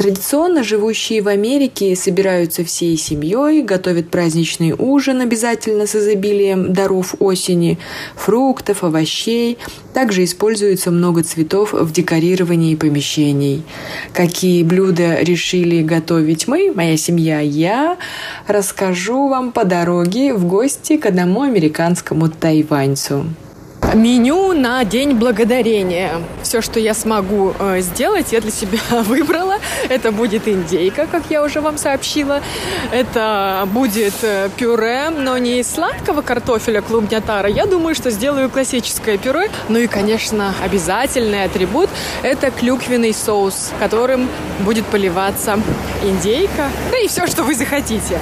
[0.00, 7.78] Традиционно живущие в Америке собираются всей семьей, готовят праздничный ужин обязательно с изобилием даров осени,
[8.16, 9.58] фруктов, овощей.
[9.92, 13.62] Также используется много цветов в декорировании помещений.
[14.14, 17.98] Какие блюда решили готовить мы, моя семья, я,
[18.46, 23.26] расскажу вам по дороге в гости к одному американскому тайваньцу.
[23.94, 26.22] Меню на День Благодарения.
[26.42, 29.56] Все, что я смогу э, сделать, я для себя выбрала.
[29.88, 32.40] Это будет индейка, как я уже вам сообщила.
[32.92, 37.48] Это будет э, пюре, но не из сладкого картофеля клубнятара.
[37.48, 39.50] Я думаю, что сделаю классическое пюре.
[39.68, 41.90] Ну и, конечно, обязательный атрибут–
[42.22, 44.28] это клюквенный соус, которым
[44.60, 45.58] будет поливаться
[46.04, 46.70] индейка.
[46.92, 48.20] Да и все, что вы захотите.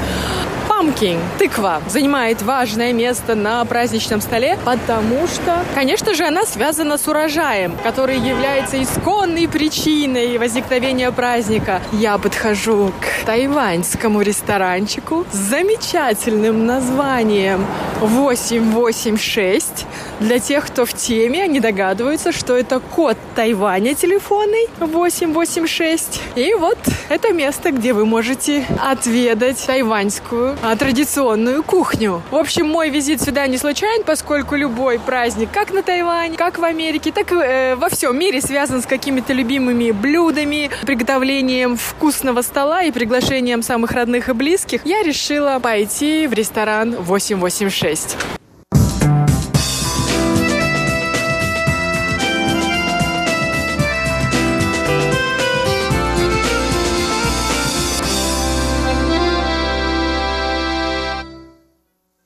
[0.69, 7.09] Pumpkin, тыква, занимает важное место на праздничном столе, потому что, конечно же, она связана с
[7.09, 11.81] урожаем, который является исконной причиной возникновения праздника.
[11.93, 17.65] Я подхожу к тайваньскому ресторанчику с замечательным названием
[18.01, 19.87] 886.
[20.21, 26.21] Для тех, кто в теме, они догадываются, что это код Тайваня телефонный 886.
[26.37, 26.79] И вот
[27.09, 32.23] это место, где вы можете отведать тайваньскую традиционную кухню.
[32.31, 36.65] В общем, мой визит сюда не случайен, поскольку любой праздник, как на Тайване, как в
[36.65, 42.91] Америке, так э, во всем мире связан с какими-то любимыми блюдами, приготовлением вкусного стола и
[42.91, 44.85] приглашением самых родных и близких.
[44.85, 48.17] Я решила пойти в ресторан 886.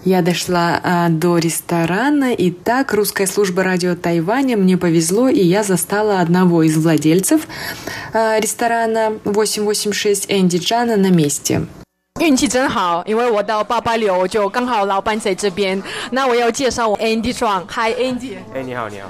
[0.05, 5.63] Я дошла а, до ресторана, и так русская служба радио Тайваня мне повезло, и я
[5.63, 7.47] застала одного из владельцев
[8.13, 11.65] а, ресторана 886 Энди Джана на месте.
[12.19, 15.81] 运气真好，因为我到八八六就刚好老板在这边。
[16.11, 18.37] 那我要介绍我 Andy Chuang。Hi Andy。
[18.55, 19.09] 哎，你好，你好。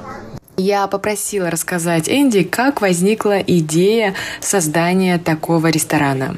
[0.58, 6.36] Я попросила рассказать Энди, как возникла идея создания такого ресторана.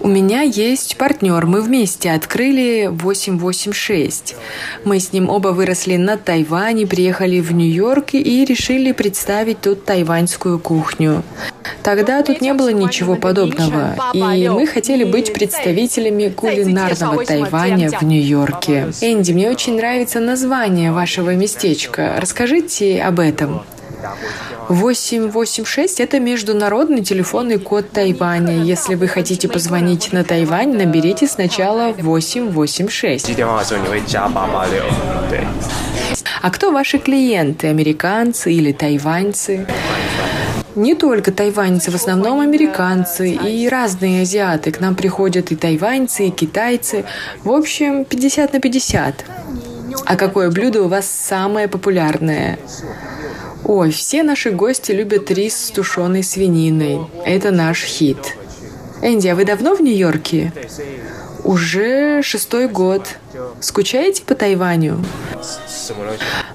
[0.00, 1.46] У меня есть партнер.
[1.46, 4.36] Мы вместе открыли 886.
[4.84, 10.58] Мы с ним оба выросли на Тайване, приехали в Нью-Йорк и решили представить тут тайваньскую
[10.58, 11.22] кухню.
[11.82, 13.96] Тогда тут не было ничего подобного.
[14.12, 18.88] И мы хотели быть представителями кулинарного Тайваня в Нью-Йорке.
[19.00, 22.16] Энди, мне очень нравится название вашего местечка.
[22.18, 23.62] Расскажите об этом.
[24.68, 28.62] 886– это международный телефонный код Тайваня.
[28.62, 33.30] Если вы хотите позвонить на Тайвань, наберите сначала 886.
[36.42, 37.68] А кто ваши клиенты?
[37.68, 39.66] Американцы или тайваньцы?
[40.76, 44.72] не только тайваньцы, в основном американцы и разные азиаты.
[44.72, 47.04] К нам приходят и тайваньцы, и китайцы.
[47.44, 49.24] В общем, 50 на 50.
[50.04, 52.58] А какое блюдо у вас самое популярное?
[53.64, 57.00] Ой, все наши гости любят рис с тушеной свининой.
[57.24, 58.36] Это наш хит.
[59.00, 60.52] Энди, а вы давно в Нью-Йорке?
[61.44, 63.06] Уже шестой год.
[63.60, 65.02] Скучаете по Тайваню?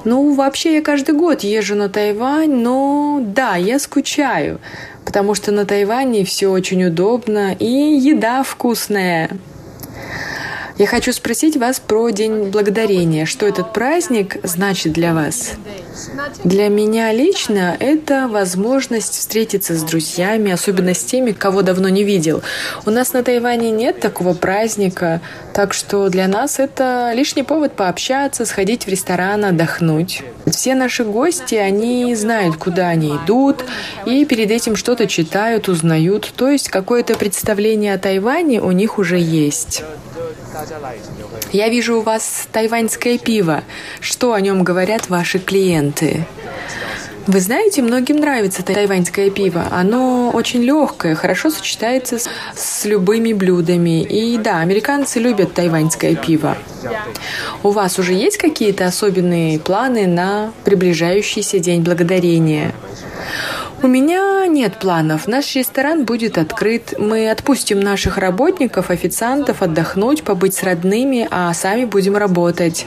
[0.04, 4.60] Ну, вообще я каждый год езжу на Тайвань, но да, я скучаю,
[5.06, 9.32] потому что на Тайване все очень удобно и еда вкусная.
[10.80, 13.26] Я хочу спросить вас про День Благодарения.
[13.26, 15.52] Что этот праздник значит для вас?
[16.46, 22.44] Для меня лично это возможность встретиться с друзьями, особенно с теми, кого давно не видел.
[22.86, 25.20] У нас на Тайване нет такого праздника,
[25.54, 30.24] так что для нас это лишний повод пообщаться, сходить в ресторан, отдохнуть.
[30.46, 33.66] Все наши гости, они знают, куда они идут,
[34.06, 36.32] и перед этим что-то читают, узнают.
[36.38, 39.84] То есть какое-то представление о Тайване у них уже есть.
[41.52, 43.64] Я вижу у вас тайваньское пиво.
[44.00, 46.26] Что о нем говорят ваши клиенты?
[47.28, 49.68] Вы знаете, многим нравится тайваньское пиво.
[49.70, 54.02] Оно очень легкое, хорошо сочетается с, с любыми блюдами.
[54.02, 56.58] И да, американцы любят тайваньское пиво.
[57.62, 62.74] У вас уже есть какие-то особенные планы на приближающийся День Благодарения?
[63.82, 65.26] У меня нет планов.
[65.26, 66.96] Наш ресторан будет открыт.
[66.98, 72.86] Мы отпустим наших работников, официантов отдохнуть, побыть с родными, а сами будем работать.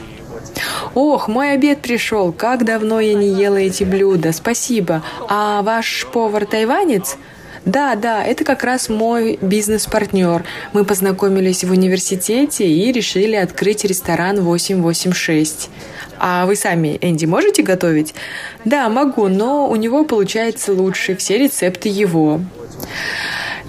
[0.93, 2.31] Ох, мой обед пришел.
[2.31, 4.31] Как давно я не ела эти блюда.
[4.33, 5.01] Спасибо.
[5.27, 7.17] А ваш повар тайванец?
[7.65, 10.43] Да, да, это как раз мой бизнес-партнер.
[10.73, 15.69] Мы познакомились в университете и решили открыть ресторан 886.
[16.25, 18.15] А вы сами, Энди, можете готовить?
[18.63, 21.17] Да, могу, но у него получается лучше.
[21.17, 22.39] Все рецепты его.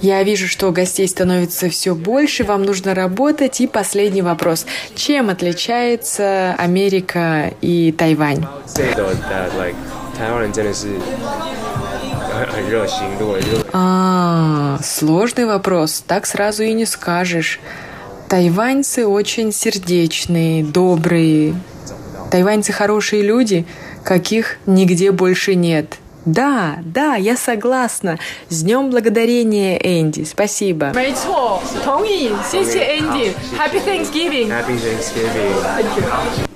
[0.00, 3.60] Я вижу, что гостей становится все больше, вам нужно работать.
[3.60, 4.66] И последний вопрос.
[4.94, 8.46] Чем отличается Америка и Тайвань?
[13.72, 17.58] А, сложный вопрос, так сразу и не скажешь.
[18.28, 21.56] Тайваньцы очень сердечные, добрые,
[22.34, 23.64] Тайваньцы хорошие люди,
[24.02, 25.98] каких нигде больше нет.
[26.24, 28.18] Да, да, я согласна.
[28.48, 30.24] С Днем Благодарения, Энди.
[30.24, 30.86] Спасибо.
[33.56, 34.48] Happy Thanksgiving.
[34.48, 36.48] Happy Thanksgiving.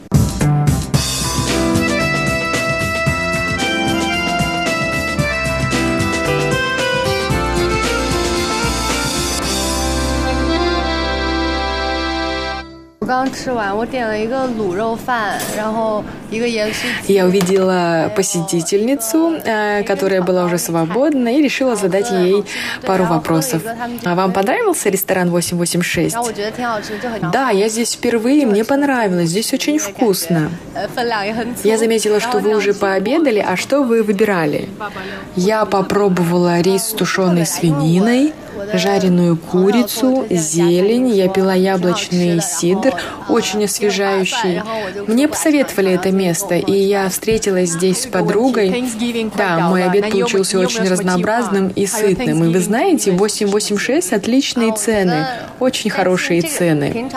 [13.18, 16.01] 刚刚吃完，我点了一个卤肉饭，然后
[16.32, 17.14] 一个盐酥鸡。
[17.14, 22.45] Я увидела посетительницу, э, которая была уже свободна, и решила задать ей
[22.86, 23.62] пару вопросов.
[24.06, 26.14] А вам понравился ресторан 886?
[26.14, 30.49] 然后我觉得挺好吃，就很 Да, я здесь впервые, мне понравилось, здесь очень вкусно.
[30.74, 31.68] 呃分量也很足。
[31.68, 34.70] Я заметила, что вы уже пообедали, а что вы выбирали?
[35.36, 38.32] Я попробовала рис с тушеной свининой,
[38.73, 42.95] жареную курицу, зелень, я пила яблочный сидр,
[43.29, 44.63] очень освежающий.
[45.07, 48.85] Мне посоветовали это место, и я встретилась здесь с подругой.
[49.37, 52.45] Да, мой обед получился очень разнообразным и сытным.
[52.45, 55.27] И вы знаете, 886– отличные цены,
[55.61, 57.11] очень хорошие цены.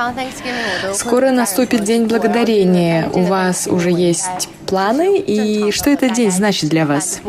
[0.94, 3.10] Скоро наступит День Благодарения.
[3.14, 7.20] У вас уже есть планы и что этот день значит для вас?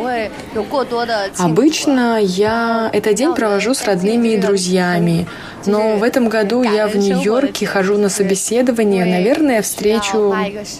[1.38, 5.26] Обычно я этот день провожу с родными и друзьями,
[5.66, 9.04] но в этом году я в Нью-Йорке хожу на собеседование.
[9.04, 10.34] Наверное, встречу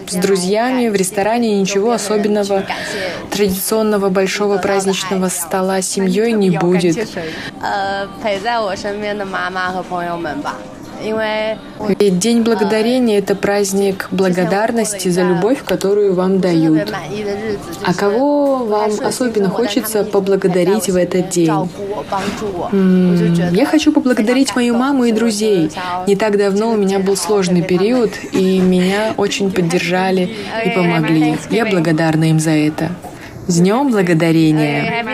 [0.09, 2.65] с друзьями в ресторане ничего особенного.
[3.31, 7.09] Традиционного большого праздничного стола с семьей не будет.
[11.99, 16.93] Ведь День Благодарения— это праздник благодарности за любовь, которую вам дают.
[17.85, 21.51] А кого вам особенно хочется поблагодарить в этот день?
[23.53, 25.71] Я хочу поблагодарить мою маму и друзей.
[26.07, 31.37] Не так давно у меня был сложный период, и меня очень поддержали и помогли.
[31.51, 32.91] Я благодарна им за это.
[33.49, 35.05] С Днем Благодарения!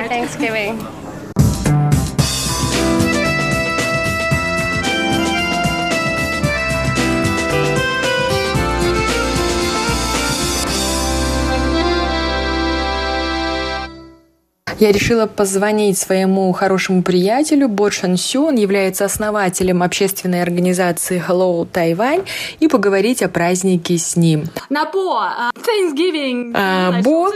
[14.79, 18.47] Я решила позвонить своему хорошему приятелю Бо Шан Сю.
[18.47, 22.25] Он является основателем общественной организации Hello Taiwan
[22.59, 24.49] и поговорить о празднике с ним.
[24.69, 27.31] 那不啊，Thanksgiving， А, Бо,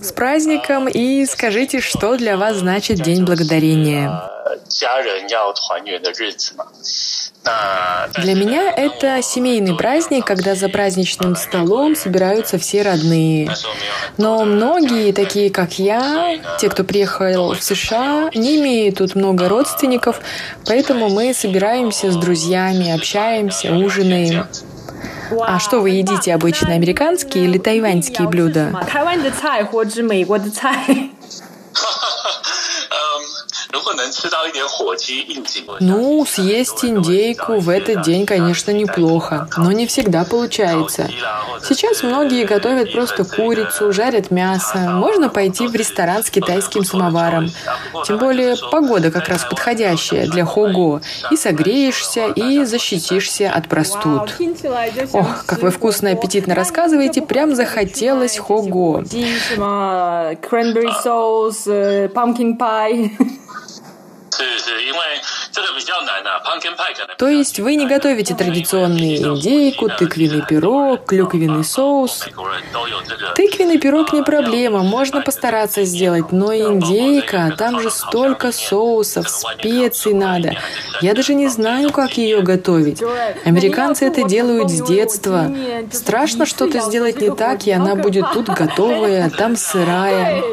[0.00, 4.10] с праздником и скажите, что для вас значит День Благодарения?
[4.68, 6.66] 家人要团圆的日子嘛。
[7.45, 13.49] 那 Для меня это семейный праздник, когда за праздничным столом собираются все родные.
[14.17, 20.21] Но многие, такие как я, те, кто приехал в США, не имеют тут много родственников,
[20.65, 24.47] поэтому мы собираемся с друзьями, общаемся, ужинаем.
[25.41, 28.69] А что вы едите обычно, американские или тайваньские блюда?
[35.79, 41.09] Ну, ну съесть индейку в этот день, конечно, неплохо, но не всегда получается.
[41.63, 44.77] Сейчас многие готовят просто курицу, жарят мясо.
[44.77, 47.51] Можно пойти в ресторан с китайским самоваром.
[48.05, 51.01] Тем более погода как раз подходящая для хого.
[51.31, 54.35] И согреешься, и защитишься от простуд.
[55.13, 59.03] Ох, как вы вкусно и аппетитно рассказываете, прям захотелось хого.
[59.57, 63.11] Э, cranberry sauce, э, pumpkin pie.
[64.35, 65.21] 是是因为
[67.17, 72.25] То есть вы не готовите традиционные индейку, тыквенный пирог, клюквенный соус.
[73.35, 80.13] Тыквенный пирог не проблема, можно постараться сделать, но индейка, а там же столько соусов, специй
[80.13, 80.57] надо.
[81.01, 83.01] Я даже не знаю, как ее готовить.
[83.45, 85.51] Американцы это делают с детства.
[85.91, 90.43] Страшно что-то сделать не так, и она будет тут готовая, а там сырая.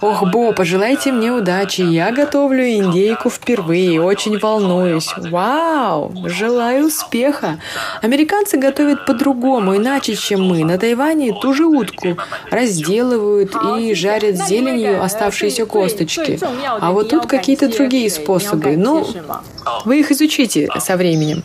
[0.00, 1.82] Ох, Бо, пожелайте мне удачи.
[1.82, 5.12] Я готовлю индейку впервые, очень волнуюсь.
[5.16, 6.12] Вау!
[6.24, 7.58] Желаю успеха.
[8.00, 10.64] Американцы готовят по-другому, иначе, чем мы.
[10.64, 12.16] На Тайване ту же утку
[12.50, 16.38] разделывают и жарят зеленью оставшиеся косточки.
[16.80, 18.76] А вот тут какие-то другие способы.
[18.76, 19.06] Ну,
[19.84, 21.42] вы их изучите со временем.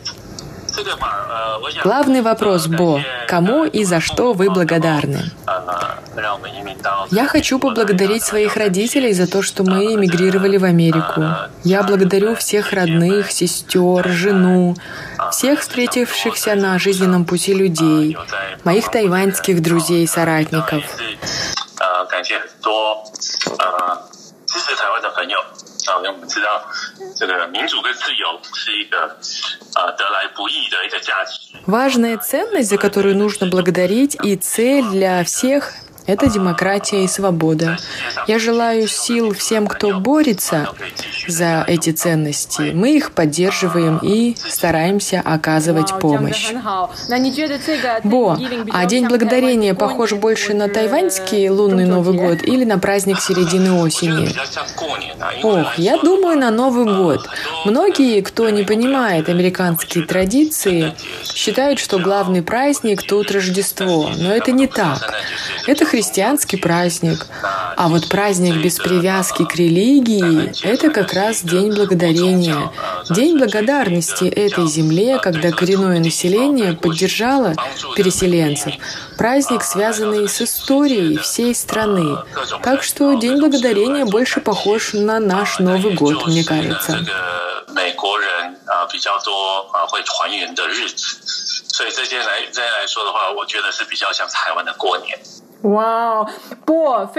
[0.75, 3.01] 这个嘛，呃，我想 Главный вопрос, Бо.
[3.27, 5.31] Кому и за что вы благодарны?
[5.47, 11.23] 呃，让我们移民到 Я хочу поблагодарить своих родителей за то, что мы эмигрировали в Америку.
[11.63, 14.75] Я благодарю всех родных, сестер, жену,
[15.31, 18.15] всех встретившихся на жизненном пути людей,
[18.63, 20.83] моих тайваньских друзей и соратников.
[20.83, 21.17] 是
[21.79, 23.03] 呃，感谢很多
[23.57, 23.97] 呃
[24.45, 25.37] 支持台湾的朋友
[25.87, 26.65] 啊，因为我们知道
[27.15, 29.17] 这个民主跟自由是一个
[29.75, 31.57] 呃得来不易的一个价值。
[31.65, 37.78] Важная ценность, за которую нужно благодарить, и цель для всех – это демократия и свобода.
[38.26, 40.68] Я желаю сил всем, кто борется
[41.26, 42.72] за эти ценности.
[42.74, 46.52] Мы их поддерживаем и стараемся оказывать помощь.
[48.04, 48.38] Бо,
[48.72, 54.28] а День Благодарения похож больше на тайваньский лунный Новый год или на праздник середины осени?
[55.42, 57.26] Ох, я думаю на Новый год.
[57.64, 60.92] Многие, кто не понимает американские традиции,
[61.24, 64.10] считают, что главный праздник тут Рождество.
[64.14, 65.14] Но это не так.
[65.66, 67.25] Это христианство христианский праздник.
[67.75, 72.71] А вот праздник без привязки к религии – это как раз День Благодарения.
[73.09, 77.55] День благодарности этой земле, когда коренное население поддержало
[77.95, 78.73] переселенцев.
[79.17, 82.17] Праздник, связанный с историей всей страны.
[82.63, 86.93] Так что День Благодарения больше похож на наш Новый год, мне 这 кажется.
[86.93, 91.17] 个美国人啊比较多啊会团圆的日子，
[91.67, 95.17] 所以这件来这件来说的话，我觉得是比较像台湾的过年。
[95.62, 96.28] Вау!
[96.66, 97.10] По,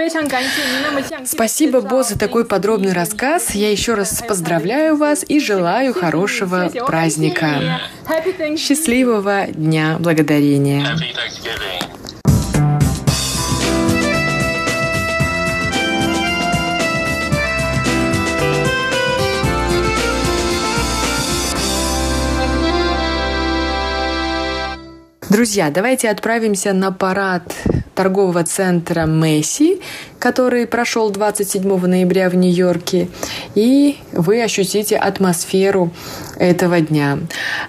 [1.24, 3.54] Спасибо, босс, за такой подробный рассказ.
[3.54, 7.80] Я еще раз поздравляю вас и желаю хорошего праздника.
[8.56, 10.86] Счастливого дня благодарения.
[25.30, 27.54] Друзья, давайте отправимся на парад
[27.94, 29.80] торгового центра Месси,
[30.18, 33.08] который прошел 27 ноября в Нью-Йорке,
[33.54, 35.92] и вы ощутите атмосферу
[36.36, 37.18] этого дня.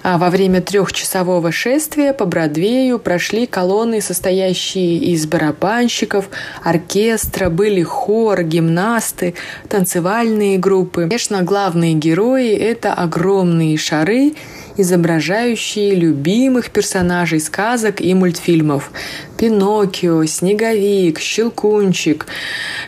[0.03, 6.29] А Во время трехчасового шествия по Бродвею прошли колонны, состоящие из барабанщиков,
[6.61, 9.33] оркестра, были хор, гимнасты,
[9.69, 11.03] танцевальные группы.
[11.03, 14.33] Конечно, главные герои– это огромные шары,
[14.77, 18.91] изображающие любимых персонажей сказок и мультфильмов.
[19.37, 22.25] Пиноккио, Снеговик, Щелкунчик.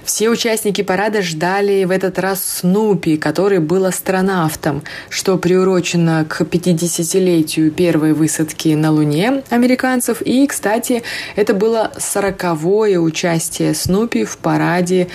[0.03, 7.71] Все участники парада ждали в этот раз Снупи, который был астронавтом, что приурочено к 50-летию
[7.71, 10.21] первой высадки на Луне американцев.
[10.21, 11.03] И, кстати,
[11.35, 15.07] это было сороковое участие Снупи в параде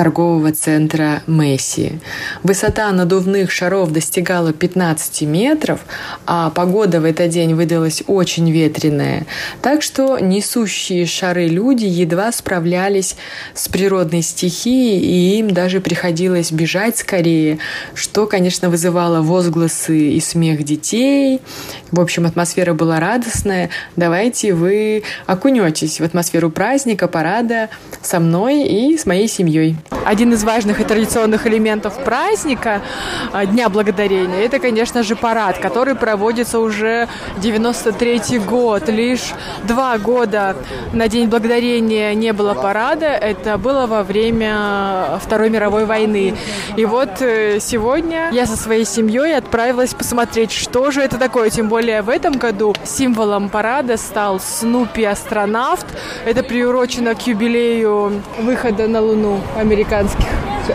[0.00, 2.00] торгового центра Месси.
[2.42, 5.80] Высота надувных шаров достигала 15 метров,
[6.26, 9.26] а погода в этот день выдалась очень ветреная.
[9.60, 13.14] Так что несущие шары люди едва справлялись
[13.52, 17.58] с природной стихией, и им даже приходилось бежать скорее,
[17.92, 21.42] что, конечно, вызывало возгласы и смех детей.
[21.90, 23.68] В общем, атмосфера была радостная.
[23.96, 27.68] Давайте вы окунетесь в атмосферу праздника, парада
[28.00, 29.76] со мной и с моей семьей.
[30.04, 32.80] Один из важных и традиционных элементов праздника
[33.32, 38.88] а, Дня Благодарения– это, конечно же, парад, который проводится уже 93 год.
[38.88, 39.32] Лишь
[39.64, 40.56] два года
[40.92, 43.06] на День Благодарения не было парада.
[43.06, 46.34] Это было во время Второй мировой войны.
[46.76, 51.50] И вот э, сегодня я со своей семьей отправилась посмотреть, что же это такое.
[51.50, 55.86] Тем более в этом году символом парада стал Снупи-астронавт.
[56.24, 59.40] Это приурочено к юбилею выхода на Луну
[59.80, 60.26] американских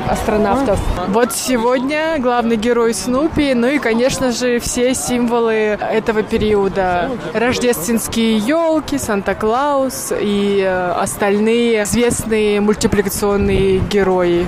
[0.09, 0.79] астронавтов.
[1.09, 7.11] Вот сегодня главный герой Снупи, ну и, конечно же, все символы этого периода.
[7.33, 14.47] Рождественские елки, Санта-Клаус и э, остальные известные мультипликационные герои.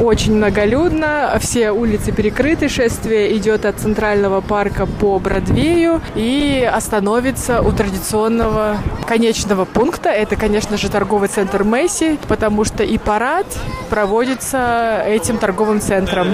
[0.00, 7.70] Очень многолюдно, все улицы перекрыты, шествие идет от Центрального парка по Бродвею и остановится у
[7.70, 10.08] традиционного конечного пункта.
[10.08, 13.46] Это, конечно же, торговый центр Месси, потому что и парад
[13.90, 16.28] проводится этим торговым центром.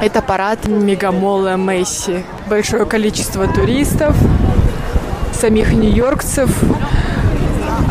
[0.00, 2.24] Это парад мегамола Месси.
[2.48, 4.16] Большое количество туристов,
[5.32, 6.50] самих нью-йоркцев,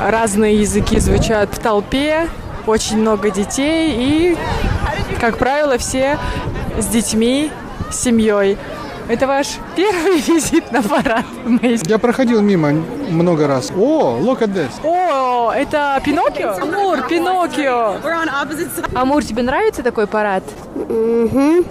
[0.06, 2.28] разные языки звучат в толпе,
[2.66, 4.38] очень много детей и,
[5.20, 6.18] как правило, все
[6.78, 7.52] с детьми,
[7.92, 8.58] с семьей.
[9.10, 11.90] Это ваш первый визит на парад Мэйси?
[11.90, 13.70] Я проходил мимо много раз.
[13.72, 14.72] О, look at this.
[14.84, 16.56] О, это Пиноккио?
[16.62, 17.98] Амур, Пиноккио.
[18.94, 20.44] Амур, тебе нравится такой парад?
[20.76, 21.66] Угу.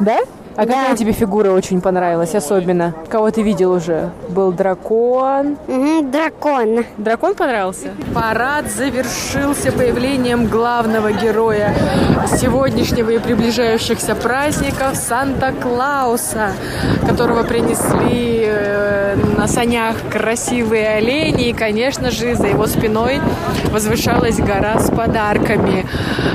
[0.00, 0.18] Да?
[0.54, 2.94] А какая тебе фигура очень понравилась особенно?
[3.08, 4.10] Кого ты видел уже?
[4.28, 5.56] Был дракон.
[6.10, 6.84] дракон.
[6.98, 7.88] Дракон понравился?
[8.14, 11.74] Парад завершился появлением главного героя
[12.36, 16.52] сегодняшнего и приближающихся праздников Санта-Клауса,
[17.06, 21.48] которого принесли э, на санях красивые олени.
[21.48, 23.20] И, конечно же, за его спиной
[23.70, 25.86] возвышалась гора с подарками.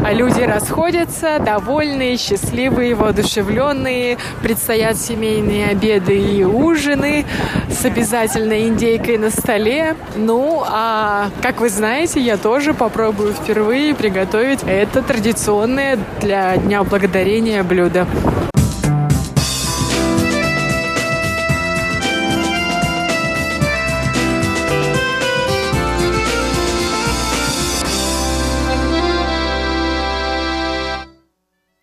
[0.04, 4.07] А люди расходятся, довольные, счастливые, воодушевленные.
[4.42, 7.26] Предстоят семейные обеды и ужины
[7.70, 9.96] с обязательной индейкой на столе.
[10.16, 17.64] Ну, а как вы знаете, я тоже попробую впервые приготовить это традиционное для Дня Благодарения
[17.64, 18.08] блюдо.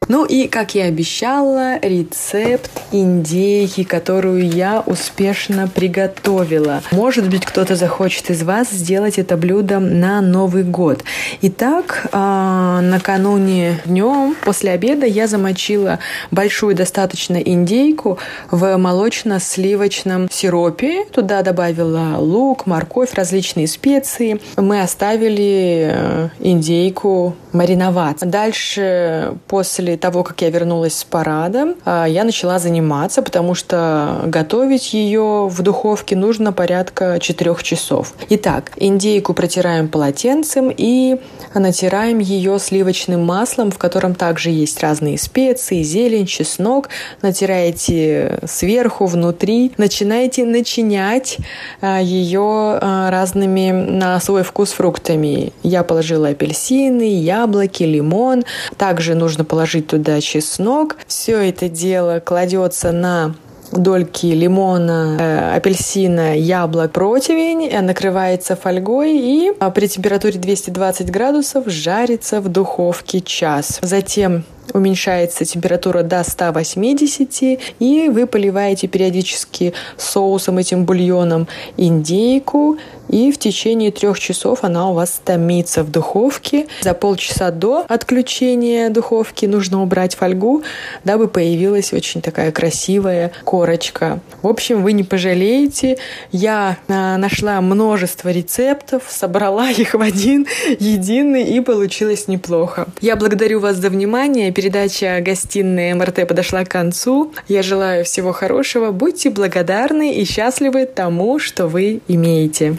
[0.08, 6.82] Ну и, как я обещала, рецепт индейки, которую я успешно приготовила.
[6.90, 11.02] Может быть, кто-то захочет из вас сделать это блюдо на Новый год.
[11.42, 15.98] Итак, а, накануне днем после обеда я замочила
[16.30, 18.18] большую достаточно индейку
[18.50, 21.04] в молочно-сливочном сиропе.
[21.12, 24.40] Туда добавила лук, морковь, различные специи.
[24.56, 28.26] Мы оставили э, индейку мариноваться.
[28.26, 34.92] Дальше, после того, как я вернулась с парада, а, я начала заниматься, потому что готовить
[34.92, 38.12] ее в духовке нужно порядка 4 часов.
[38.28, 41.16] Итак, индейку протираем полотенцем и
[41.54, 46.90] натираем ее сливочным маслом, в котором также есть разные специи, зелень, чеснок.
[47.22, 49.72] Натираете сверху, внутри.
[49.78, 51.38] Начинаете начинять
[51.80, 55.54] а, ее а, разными на свой вкус фруктами.
[55.62, 58.44] Я положила апельсины, яблоки, лимон.
[58.76, 60.96] Также нужно положить туда чеснок.
[61.06, 63.34] Все это дело кладется на
[63.72, 71.64] дольки лимона, э, апельсина, яблок, противень, э, накрывается фольгой и а, при температуре 220 градусов
[71.66, 73.78] жарится в духовке час.
[73.82, 83.38] Затем уменьшается температура до 180, и вы поливаете периодически соусом, этим бульоном индейку, и в
[83.38, 86.66] течение трех часов она у вас томится в духовке.
[86.80, 90.62] За полчаса до отключения духовки нужно убрать фольгу,
[91.04, 94.20] дабы появилась очень такая красивая корочка.
[94.42, 95.98] В общем, вы не пожалеете.
[96.32, 100.46] Я а, нашла множество рецептов, собрала их в один
[100.78, 102.88] единый и получилось неплохо.
[103.00, 107.32] Я благодарю вас за внимание передача «Гостиная МРТ» подошла к концу.
[107.48, 108.92] Я желаю всего хорошего.
[108.92, 112.78] Будьте благодарны и счастливы тому, что вы имеете.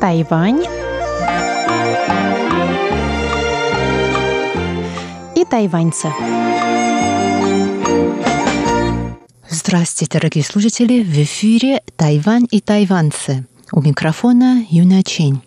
[0.00, 0.64] Тайвань
[5.34, 6.08] и тайваньцы.
[9.48, 11.02] Здравствуйте, дорогие слушатели!
[11.02, 13.46] В эфире «Тайвань и тайваньцы».
[13.72, 15.40] У микрофона Юна Чень.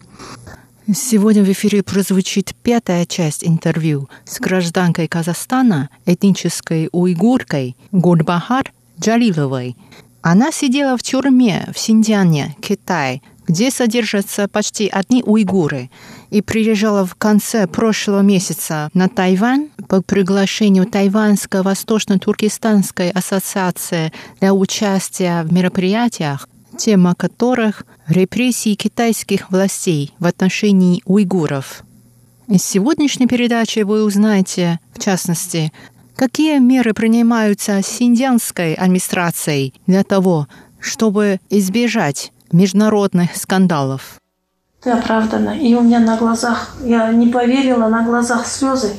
[0.91, 9.77] Сегодня в эфире прозвучит пятая часть интервью с гражданкой Казахстана, этнической уйгуркой Гурбахар Джалиловой.
[10.23, 15.91] Она сидела в тюрьме в Синьцзяне, Китай, где содержатся почти одни уйгуры,
[16.31, 25.43] и приезжала в конце прошлого месяца на Тайвань по приглашению Тайваньской Восточно-Туркестанской ассоциации для участия
[25.43, 31.83] в мероприятиях, тема которых– репрессии китайских властей в отношении уйгуров.
[32.47, 35.71] Из сегодняшней передачи вы узнаете, в частности,
[36.15, 40.47] какие меры принимаются синдианской администрацией для того,
[40.79, 44.15] чтобы избежать международных скандалов.
[44.81, 45.59] Ты оправдана.
[45.59, 48.93] И у меня на глазах, я не поверила, на глазах слезы.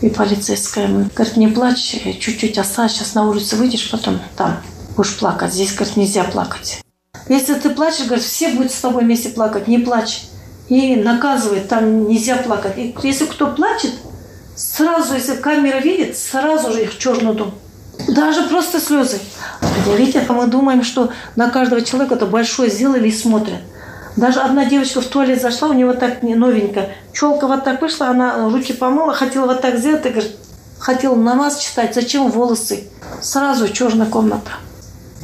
[0.00, 4.56] И полицейская мы говорит, не плачь, чуть-чуть осталось, сейчас на улицу выйдешь, потом там
[4.96, 5.52] будешь плакать.
[5.52, 6.85] Здесь, говорит, нельзя плакать.
[7.28, 10.24] Если ты плачешь, говорит, все будут с тобой вместе плакать, не плачь.
[10.68, 12.76] И наказывает, там нельзя плакать.
[12.76, 13.92] И если кто плачет,
[14.56, 17.54] сразу, если камера видит, сразу же их в черный дом.
[18.08, 19.18] Даже просто слезы.
[19.96, 23.60] Видите, мы думаем, что на каждого человека это большое сделали и смотрят.
[24.16, 26.88] Даже одна девочка в туалет зашла, у нее вот так новенько.
[27.12, 30.32] Челка вот так вышла, она руки помыла, хотела вот так сделать, и говорит,
[30.78, 32.88] хотела намаз читать, зачем волосы?
[33.20, 34.52] Сразу черная комната.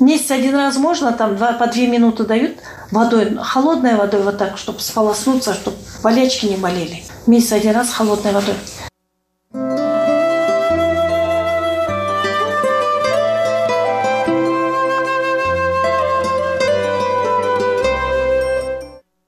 [0.02, 2.56] Месяц один раз можно, там два, по две минуты дают
[2.90, 7.04] водой, холодной водой вот так, чтобы сполоснуться, чтобы болячки не болели.
[7.28, 8.56] Месяц один раз холодной водой.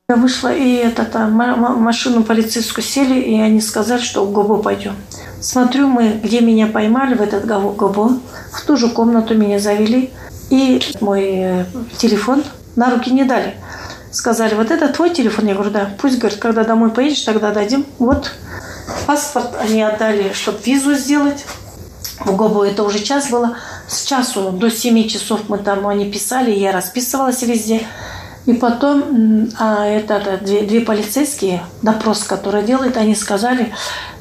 [0.09, 4.97] Я вышла, и это, там, машину полицейскую сели, и они сказали, что в ГОБО пойдем.
[5.41, 8.19] Смотрю, мы, где меня поймали, в этот ГОБО,
[8.53, 10.11] в ту же комнату меня завели,
[10.55, 11.65] и мой э,
[11.99, 12.45] телефон
[12.77, 13.55] на руки не дали.
[14.13, 15.49] Сказали, вот это твой телефон?
[15.49, 15.91] Я говорю, да.
[15.99, 17.85] Пусть, говорит, когда домой поедешь, тогда дадим.
[17.99, 18.31] Вот
[19.07, 21.45] паспорт они отдали, чтобы визу сделать.
[22.21, 23.57] В ГОБО это уже час было.
[23.89, 27.83] С часу до 7 часов мы там, они писали, я расписывалась везде.
[28.47, 33.73] И потом а это, две, две полицейские, допрос, который делают, они сказали,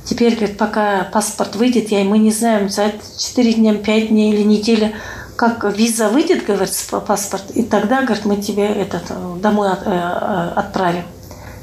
[0.06, 4.44] теперь, говорит, пока паспорт выйдет, я, мы не знаем, за 4 дня, 5 дней или
[4.44, 4.94] неделя,
[5.36, 6.72] как виза выйдет, говорит,
[7.08, 11.04] паспорт, и тогда, говорит, мы тебе этот, домой от, э, э, отправим.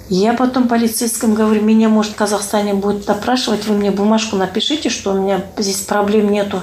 [0.08, 5.12] Я потом полицейским говорю, меня, может, в Казахстане будет допрашивать, вы мне бумажку напишите, что
[5.12, 6.62] у меня здесь проблем нету.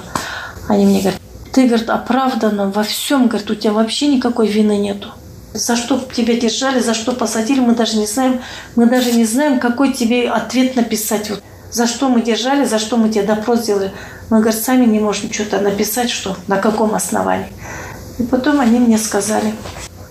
[0.68, 1.20] Они мне говорят,
[1.52, 5.08] ты, говорит, оправдана во всем, говорит, у тебя вообще никакой вины нету
[5.54, 8.40] за что тебя держали, за что посадили, мы даже не знаем,
[8.76, 11.30] мы даже не знаем, какой тебе ответ написать.
[11.70, 13.92] За что мы держали, за что мы тебе допрос сделали.
[14.30, 17.52] Мы, говорит, сами не можем что-то написать, что, на каком основании.
[18.18, 19.54] И потом они мне сказали,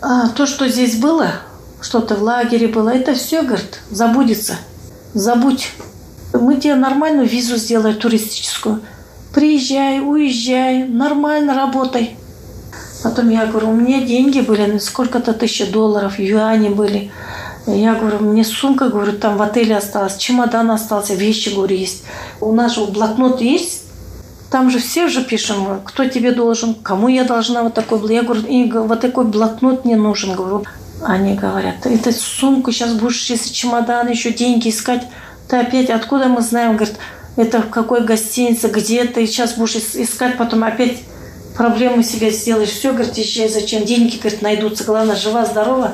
[0.01, 1.31] а, то, что здесь было,
[1.81, 4.55] что-то в лагере было, это все, говорит, забудется.
[5.13, 5.71] Забудь.
[6.33, 8.81] Мы тебе нормальную визу сделаем туристическую.
[9.33, 12.17] Приезжай, уезжай, нормально работай.
[13.03, 17.11] Потом я говорю, у меня деньги были, сколько-то тысячи долларов, юани были.
[17.67, 22.03] Я говорю, мне сумка, говорю, там в отеле осталась, чемодан остался, вещи, говорю, есть.
[22.39, 23.83] У нас же блокнот есть,
[24.49, 28.17] там же все же пишем, кто тебе должен, кому я должна вот такой блокнот.
[28.17, 30.65] Я говорю, и вот такой блокнот не нужен, говорю.
[31.03, 35.05] Они говорят, это сумку сейчас будешь, если чемодан, еще деньги искать.
[35.49, 36.95] Ты опять, откуда мы знаем, говорит,
[37.35, 40.99] это в какой гостинице, где ты сейчас будешь искать, потом опять
[41.55, 42.69] проблему себе сделаешь.
[42.69, 43.83] Все, говорит, езжай, зачем?
[43.85, 44.85] Деньги, говорит, найдутся.
[44.85, 45.93] Главное, жива, здорова.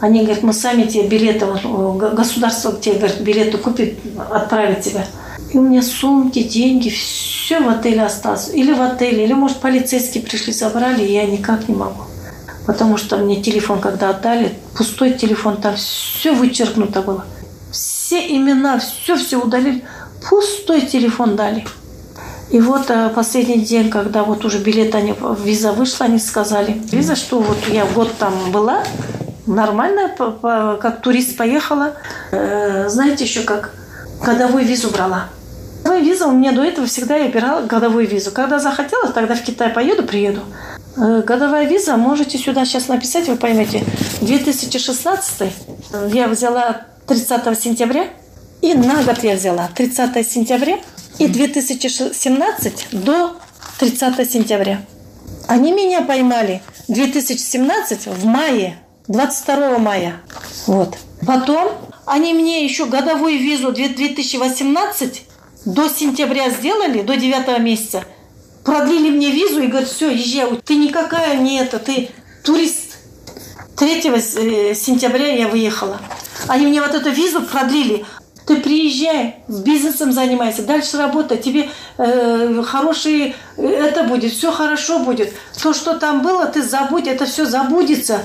[0.00, 1.46] Они говорят, мы сами тебе билеты,
[2.14, 3.98] государство тебе, говорит, билеты купит,
[4.30, 5.04] отправит тебя.
[5.52, 8.50] И у меня сумки, деньги, все в отеле осталось.
[8.54, 12.04] Или в отеле, или, может, полицейские пришли, забрали, и я никак не могу.
[12.66, 17.24] Потому что мне телефон, когда отдали, пустой телефон, там все вычеркнуто было.
[17.72, 19.82] Все имена, все-все удалили.
[20.28, 21.64] Пустой телефон дали.
[22.50, 27.14] И вот э, последний день, когда вот уже билет, они, виза вышла, они сказали, виза,
[27.14, 28.82] что вот я год там была,
[29.46, 30.10] нормально,
[30.80, 31.94] как турист поехала.
[32.30, 33.72] Э, знаете еще как?
[34.24, 35.28] Годовую визу брала.
[35.82, 38.30] Годовую визу у меня до этого всегда я брала годовую визу.
[38.30, 40.40] Когда захотела, тогда в Китай поеду, приеду.
[40.96, 43.84] Э, годовая виза, можете сюда сейчас написать, вы поймете.
[44.20, 45.52] 2016
[46.12, 48.06] я взяла 30 сентября,
[48.60, 50.78] и на год я взяла 30 сентября
[51.18, 53.36] и 2017 до
[53.78, 54.80] 30 сентября.
[55.46, 58.76] Они меня поймали 2017 в мае,
[59.08, 60.20] 22 мая.
[60.66, 60.96] Вот.
[61.26, 61.70] Потом
[62.06, 65.22] они мне еще годовую визу 2018
[65.64, 68.04] до сентября сделали, до 9 месяца.
[68.64, 70.56] Продлили мне визу и говорят, все, езжай.
[70.64, 72.10] Ты никакая не это, ты
[72.42, 72.98] турист.
[73.76, 76.00] 3 э, сентября я выехала.
[76.48, 78.04] Они мне вот эту визу продлили.
[78.46, 85.32] Ты приезжай, бизнесом занимайся, дальше работай, тебе э, хорошие, это будет, все хорошо будет.
[85.62, 88.22] То, что там было, ты забудь, это все забудется.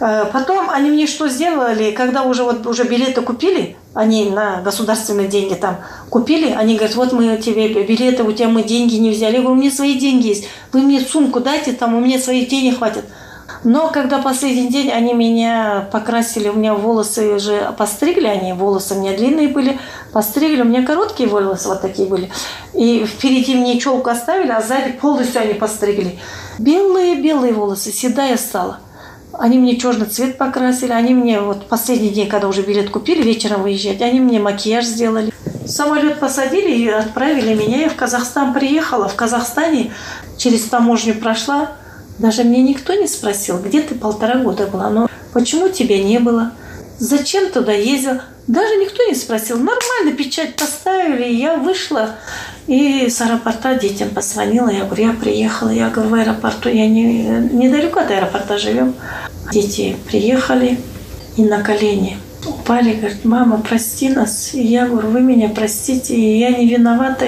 [0.00, 5.28] Э, потом они мне что сделали, когда уже вот уже билеты купили, они на государственные
[5.28, 5.78] деньги там
[6.10, 9.36] купили, они говорят, вот мы тебе билеты, у тебя мы деньги не взяли.
[9.36, 12.48] Я говорю, у меня свои деньги есть, вы мне сумку дайте, там у меня своих
[12.48, 13.04] денег хватит.
[13.64, 19.00] Но когда последний день они меня покрасили, у меня волосы уже постригли, они волосы у
[19.00, 19.78] меня длинные были,
[20.12, 22.30] постригли, у меня короткие волосы вот такие были.
[22.74, 26.18] И впереди мне челку оставили, а сзади полностью они постригли.
[26.58, 28.78] Белые-белые волосы, седая стала.
[29.38, 33.62] Они мне черный цвет покрасили, они мне вот последний день, когда уже билет купили, вечером
[33.62, 35.32] выезжать, они мне макияж сделали.
[35.66, 37.82] Самолет посадили и отправили меня.
[37.82, 39.08] Я в Казахстан приехала.
[39.08, 39.92] В Казахстане
[40.38, 41.72] через таможню прошла.
[42.18, 46.52] Даже мне никто не спросил, где ты полтора года была, но почему тебя не было,
[46.98, 48.20] зачем туда ездил.
[48.46, 49.56] Даже никто не спросил.
[49.56, 52.10] Нормально печать поставили, я вышла
[52.66, 54.68] и с аэропорта детям позвонила.
[54.68, 55.70] Я говорю, я приехала.
[55.70, 58.94] Я говорю, в аэропорту, я не, недалеко от аэропорта живем.
[59.52, 60.78] Дети приехали
[61.36, 64.54] и на колени упали, говорит, мама, прости нас.
[64.54, 67.26] И я говорю, вы меня простите, и я не виновата.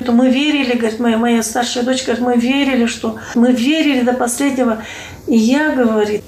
[0.00, 4.82] Мы верили, говорит, моя, моя старшая дочь, говорит, мы верили, что мы верили до последнего.
[5.26, 6.22] И я, говорит,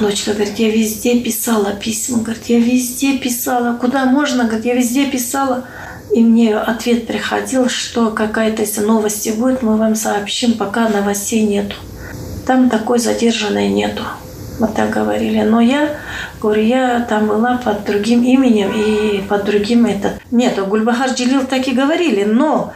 [0.00, 5.06] дочка, говорит, я везде писала письма, говорит, я везде писала, куда можно, говорит, я везде
[5.06, 5.64] писала.
[6.14, 11.76] И мне ответ приходил, что какая-то если новости будет, мы вам сообщим, пока новостей нету.
[12.46, 14.02] Там такой задержанной нету.
[14.58, 15.42] Вот так говорили.
[15.42, 15.96] Но я,
[16.40, 20.12] говорю, я там была под другим именем и под другим этот.
[20.30, 22.72] Нет, Гульбахар Джилил так и говорили, но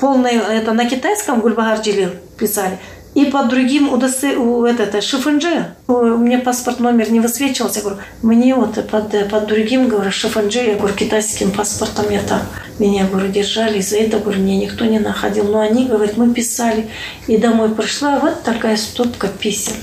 [0.00, 2.78] полное это на китайском Гульбахар Джилил писали.
[3.14, 7.78] И под другим удостоверением, у этот, Шифанджи, у меня паспорт номер не высвечивался.
[7.78, 12.42] Я говорю, мне вот под, под другим, говорю, Шифанджи, я говорю, китайским паспортом я там.
[12.78, 15.44] Меня, говорю, держали, из-за этого, говорю, мне никто не находил.
[15.44, 16.90] Но они, говорят, мы писали.
[17.26, 19.76] И домой пришла вот такая стопка писем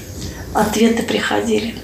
[0.54, 1.76] ответы приходили.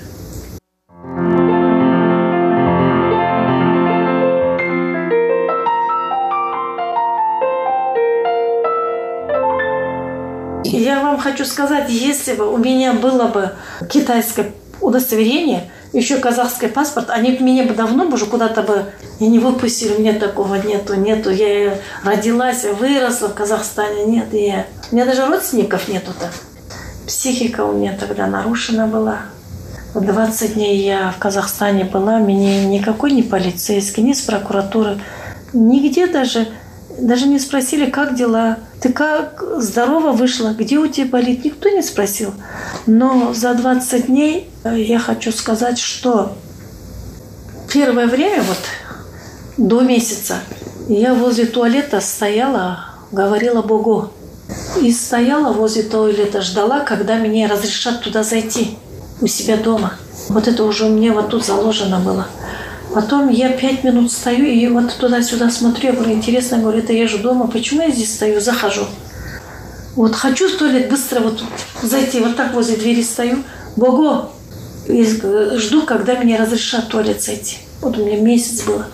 [10.63, 13.51] Я вам хочу сказать, если бы у меня было бы
[13.89, 18.85] китайское удостоверение, еще казахский паспорт, они меня бы давно бы уже куда-то бы
[19.19, 19.93] и не выпустили.
[19.93, 21.31] У такого нету, нету.
[21.31, 24.27] Я родилась, выросла в Казахстане, нет.
[24.31, 24.67] Я...
[24.91, 26.29] У меня даже родственников нету-то.
[27.09, 29.21] Психика у меня тогда нарушена была.
[29.95, 35.01] 20 дней я в Казахстане была, меня никакой не полицейский, ни с прокуратуры,
[35.51, 36.47] нигде даже,
[36.99, 38.59] даже не спросили, как дела.
[38.79, 42.31] Ты как здорово вышла, где у тебя болит, никто не спросил.
[42.85, 46.33] Но за 20 дней э, я хочу сказать, что
[47.73, 48.59] первое время, вот
[49.57, 50.35] до месяца,
[50.87, 54.11] я возле туалета стояла, говорила Богу,
[54.81, 58.77] и стояла возле туалета, ждала, когда мне разрешат туда зайти.
[59.21, 59.93] у себя дома.
[60.29, 62.27] Вот это уже у меня вот тут заложено было.
[62.93, 67.07] Потом я пять минут стою и вот туда-сюда смотрю, я говорю, интересно, говорю, это я
[67.07, 68.85] же дома, почему я здесь стою, захожу.
[69.95, 71.43] Вот хочу в туалет быстро вот
[71.83, 73.43] зайти, вот так возле двери стою,
[73.75, 74.31] Бого,
[74.87, 77.57] и жду, когда мне разрешат туалет зайти.
[77.81, 78.87] Вот у меня месяц было.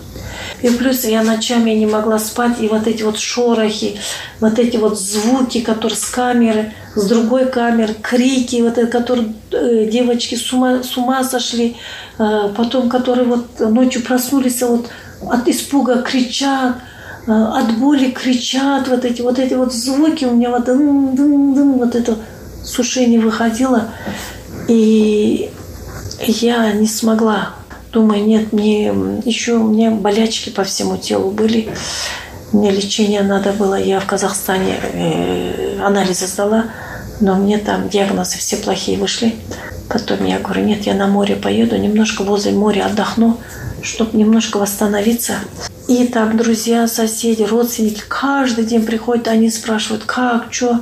[0.66, 4.00] И плюс я ночами не могла спать, и вот эти вот шорохи,
[4.40, 9.86] вот эти вот звуки, которые с камеры, с другой камеры, крики, вот это, которые э,
[9.86, 11.78] девочки с ума, с ума сошли,
[12.18, 14.88] э, потом, которые вот ночью проснулись, а вот
[15.30, 16.78] от испуга кричат,
[17.28, 21.54] э, от боли кричат, вот эти вот эти вот звуки у меня вот, дым, дым,
[21.54, 22.18] дым, вот это
[22.64, 22.76] с
[23.20, 23.84] выходило.
[24.68, 25.52] И
[26.28, 27.50] я не смогла
[27.96, 28.88] Думаю, нет, мне
[29.24, 31.70] еще у меня болячки по всему телу были.
[32.52, 33.76] Мне лечение надо было.
[33.76, 36.66] Я в Казахстане э, анализы сдала,
[37.22, 39.36] но мне там диагнозы все плохие вышли.
[39.88, 43.38] Потом я говорю, нет, я на море поеду, немножко возле моря отдохну,
[43.82, 45.36] чтобы немножко восстановиться.
[45.88, 50.82] И так друзья, соседи, родственники каждый день приходят, они спрашивают, как, что.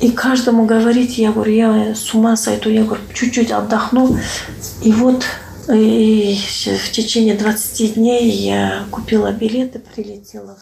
[0.00, 4.18] И каждому говорить, я говорю, я с ума сойду, я говорю, чуть-чуть отдохну.
[4.82, 5.26] И вот
[5.72, 10.58] и в течение 20 дней я купила билеты, прилетела.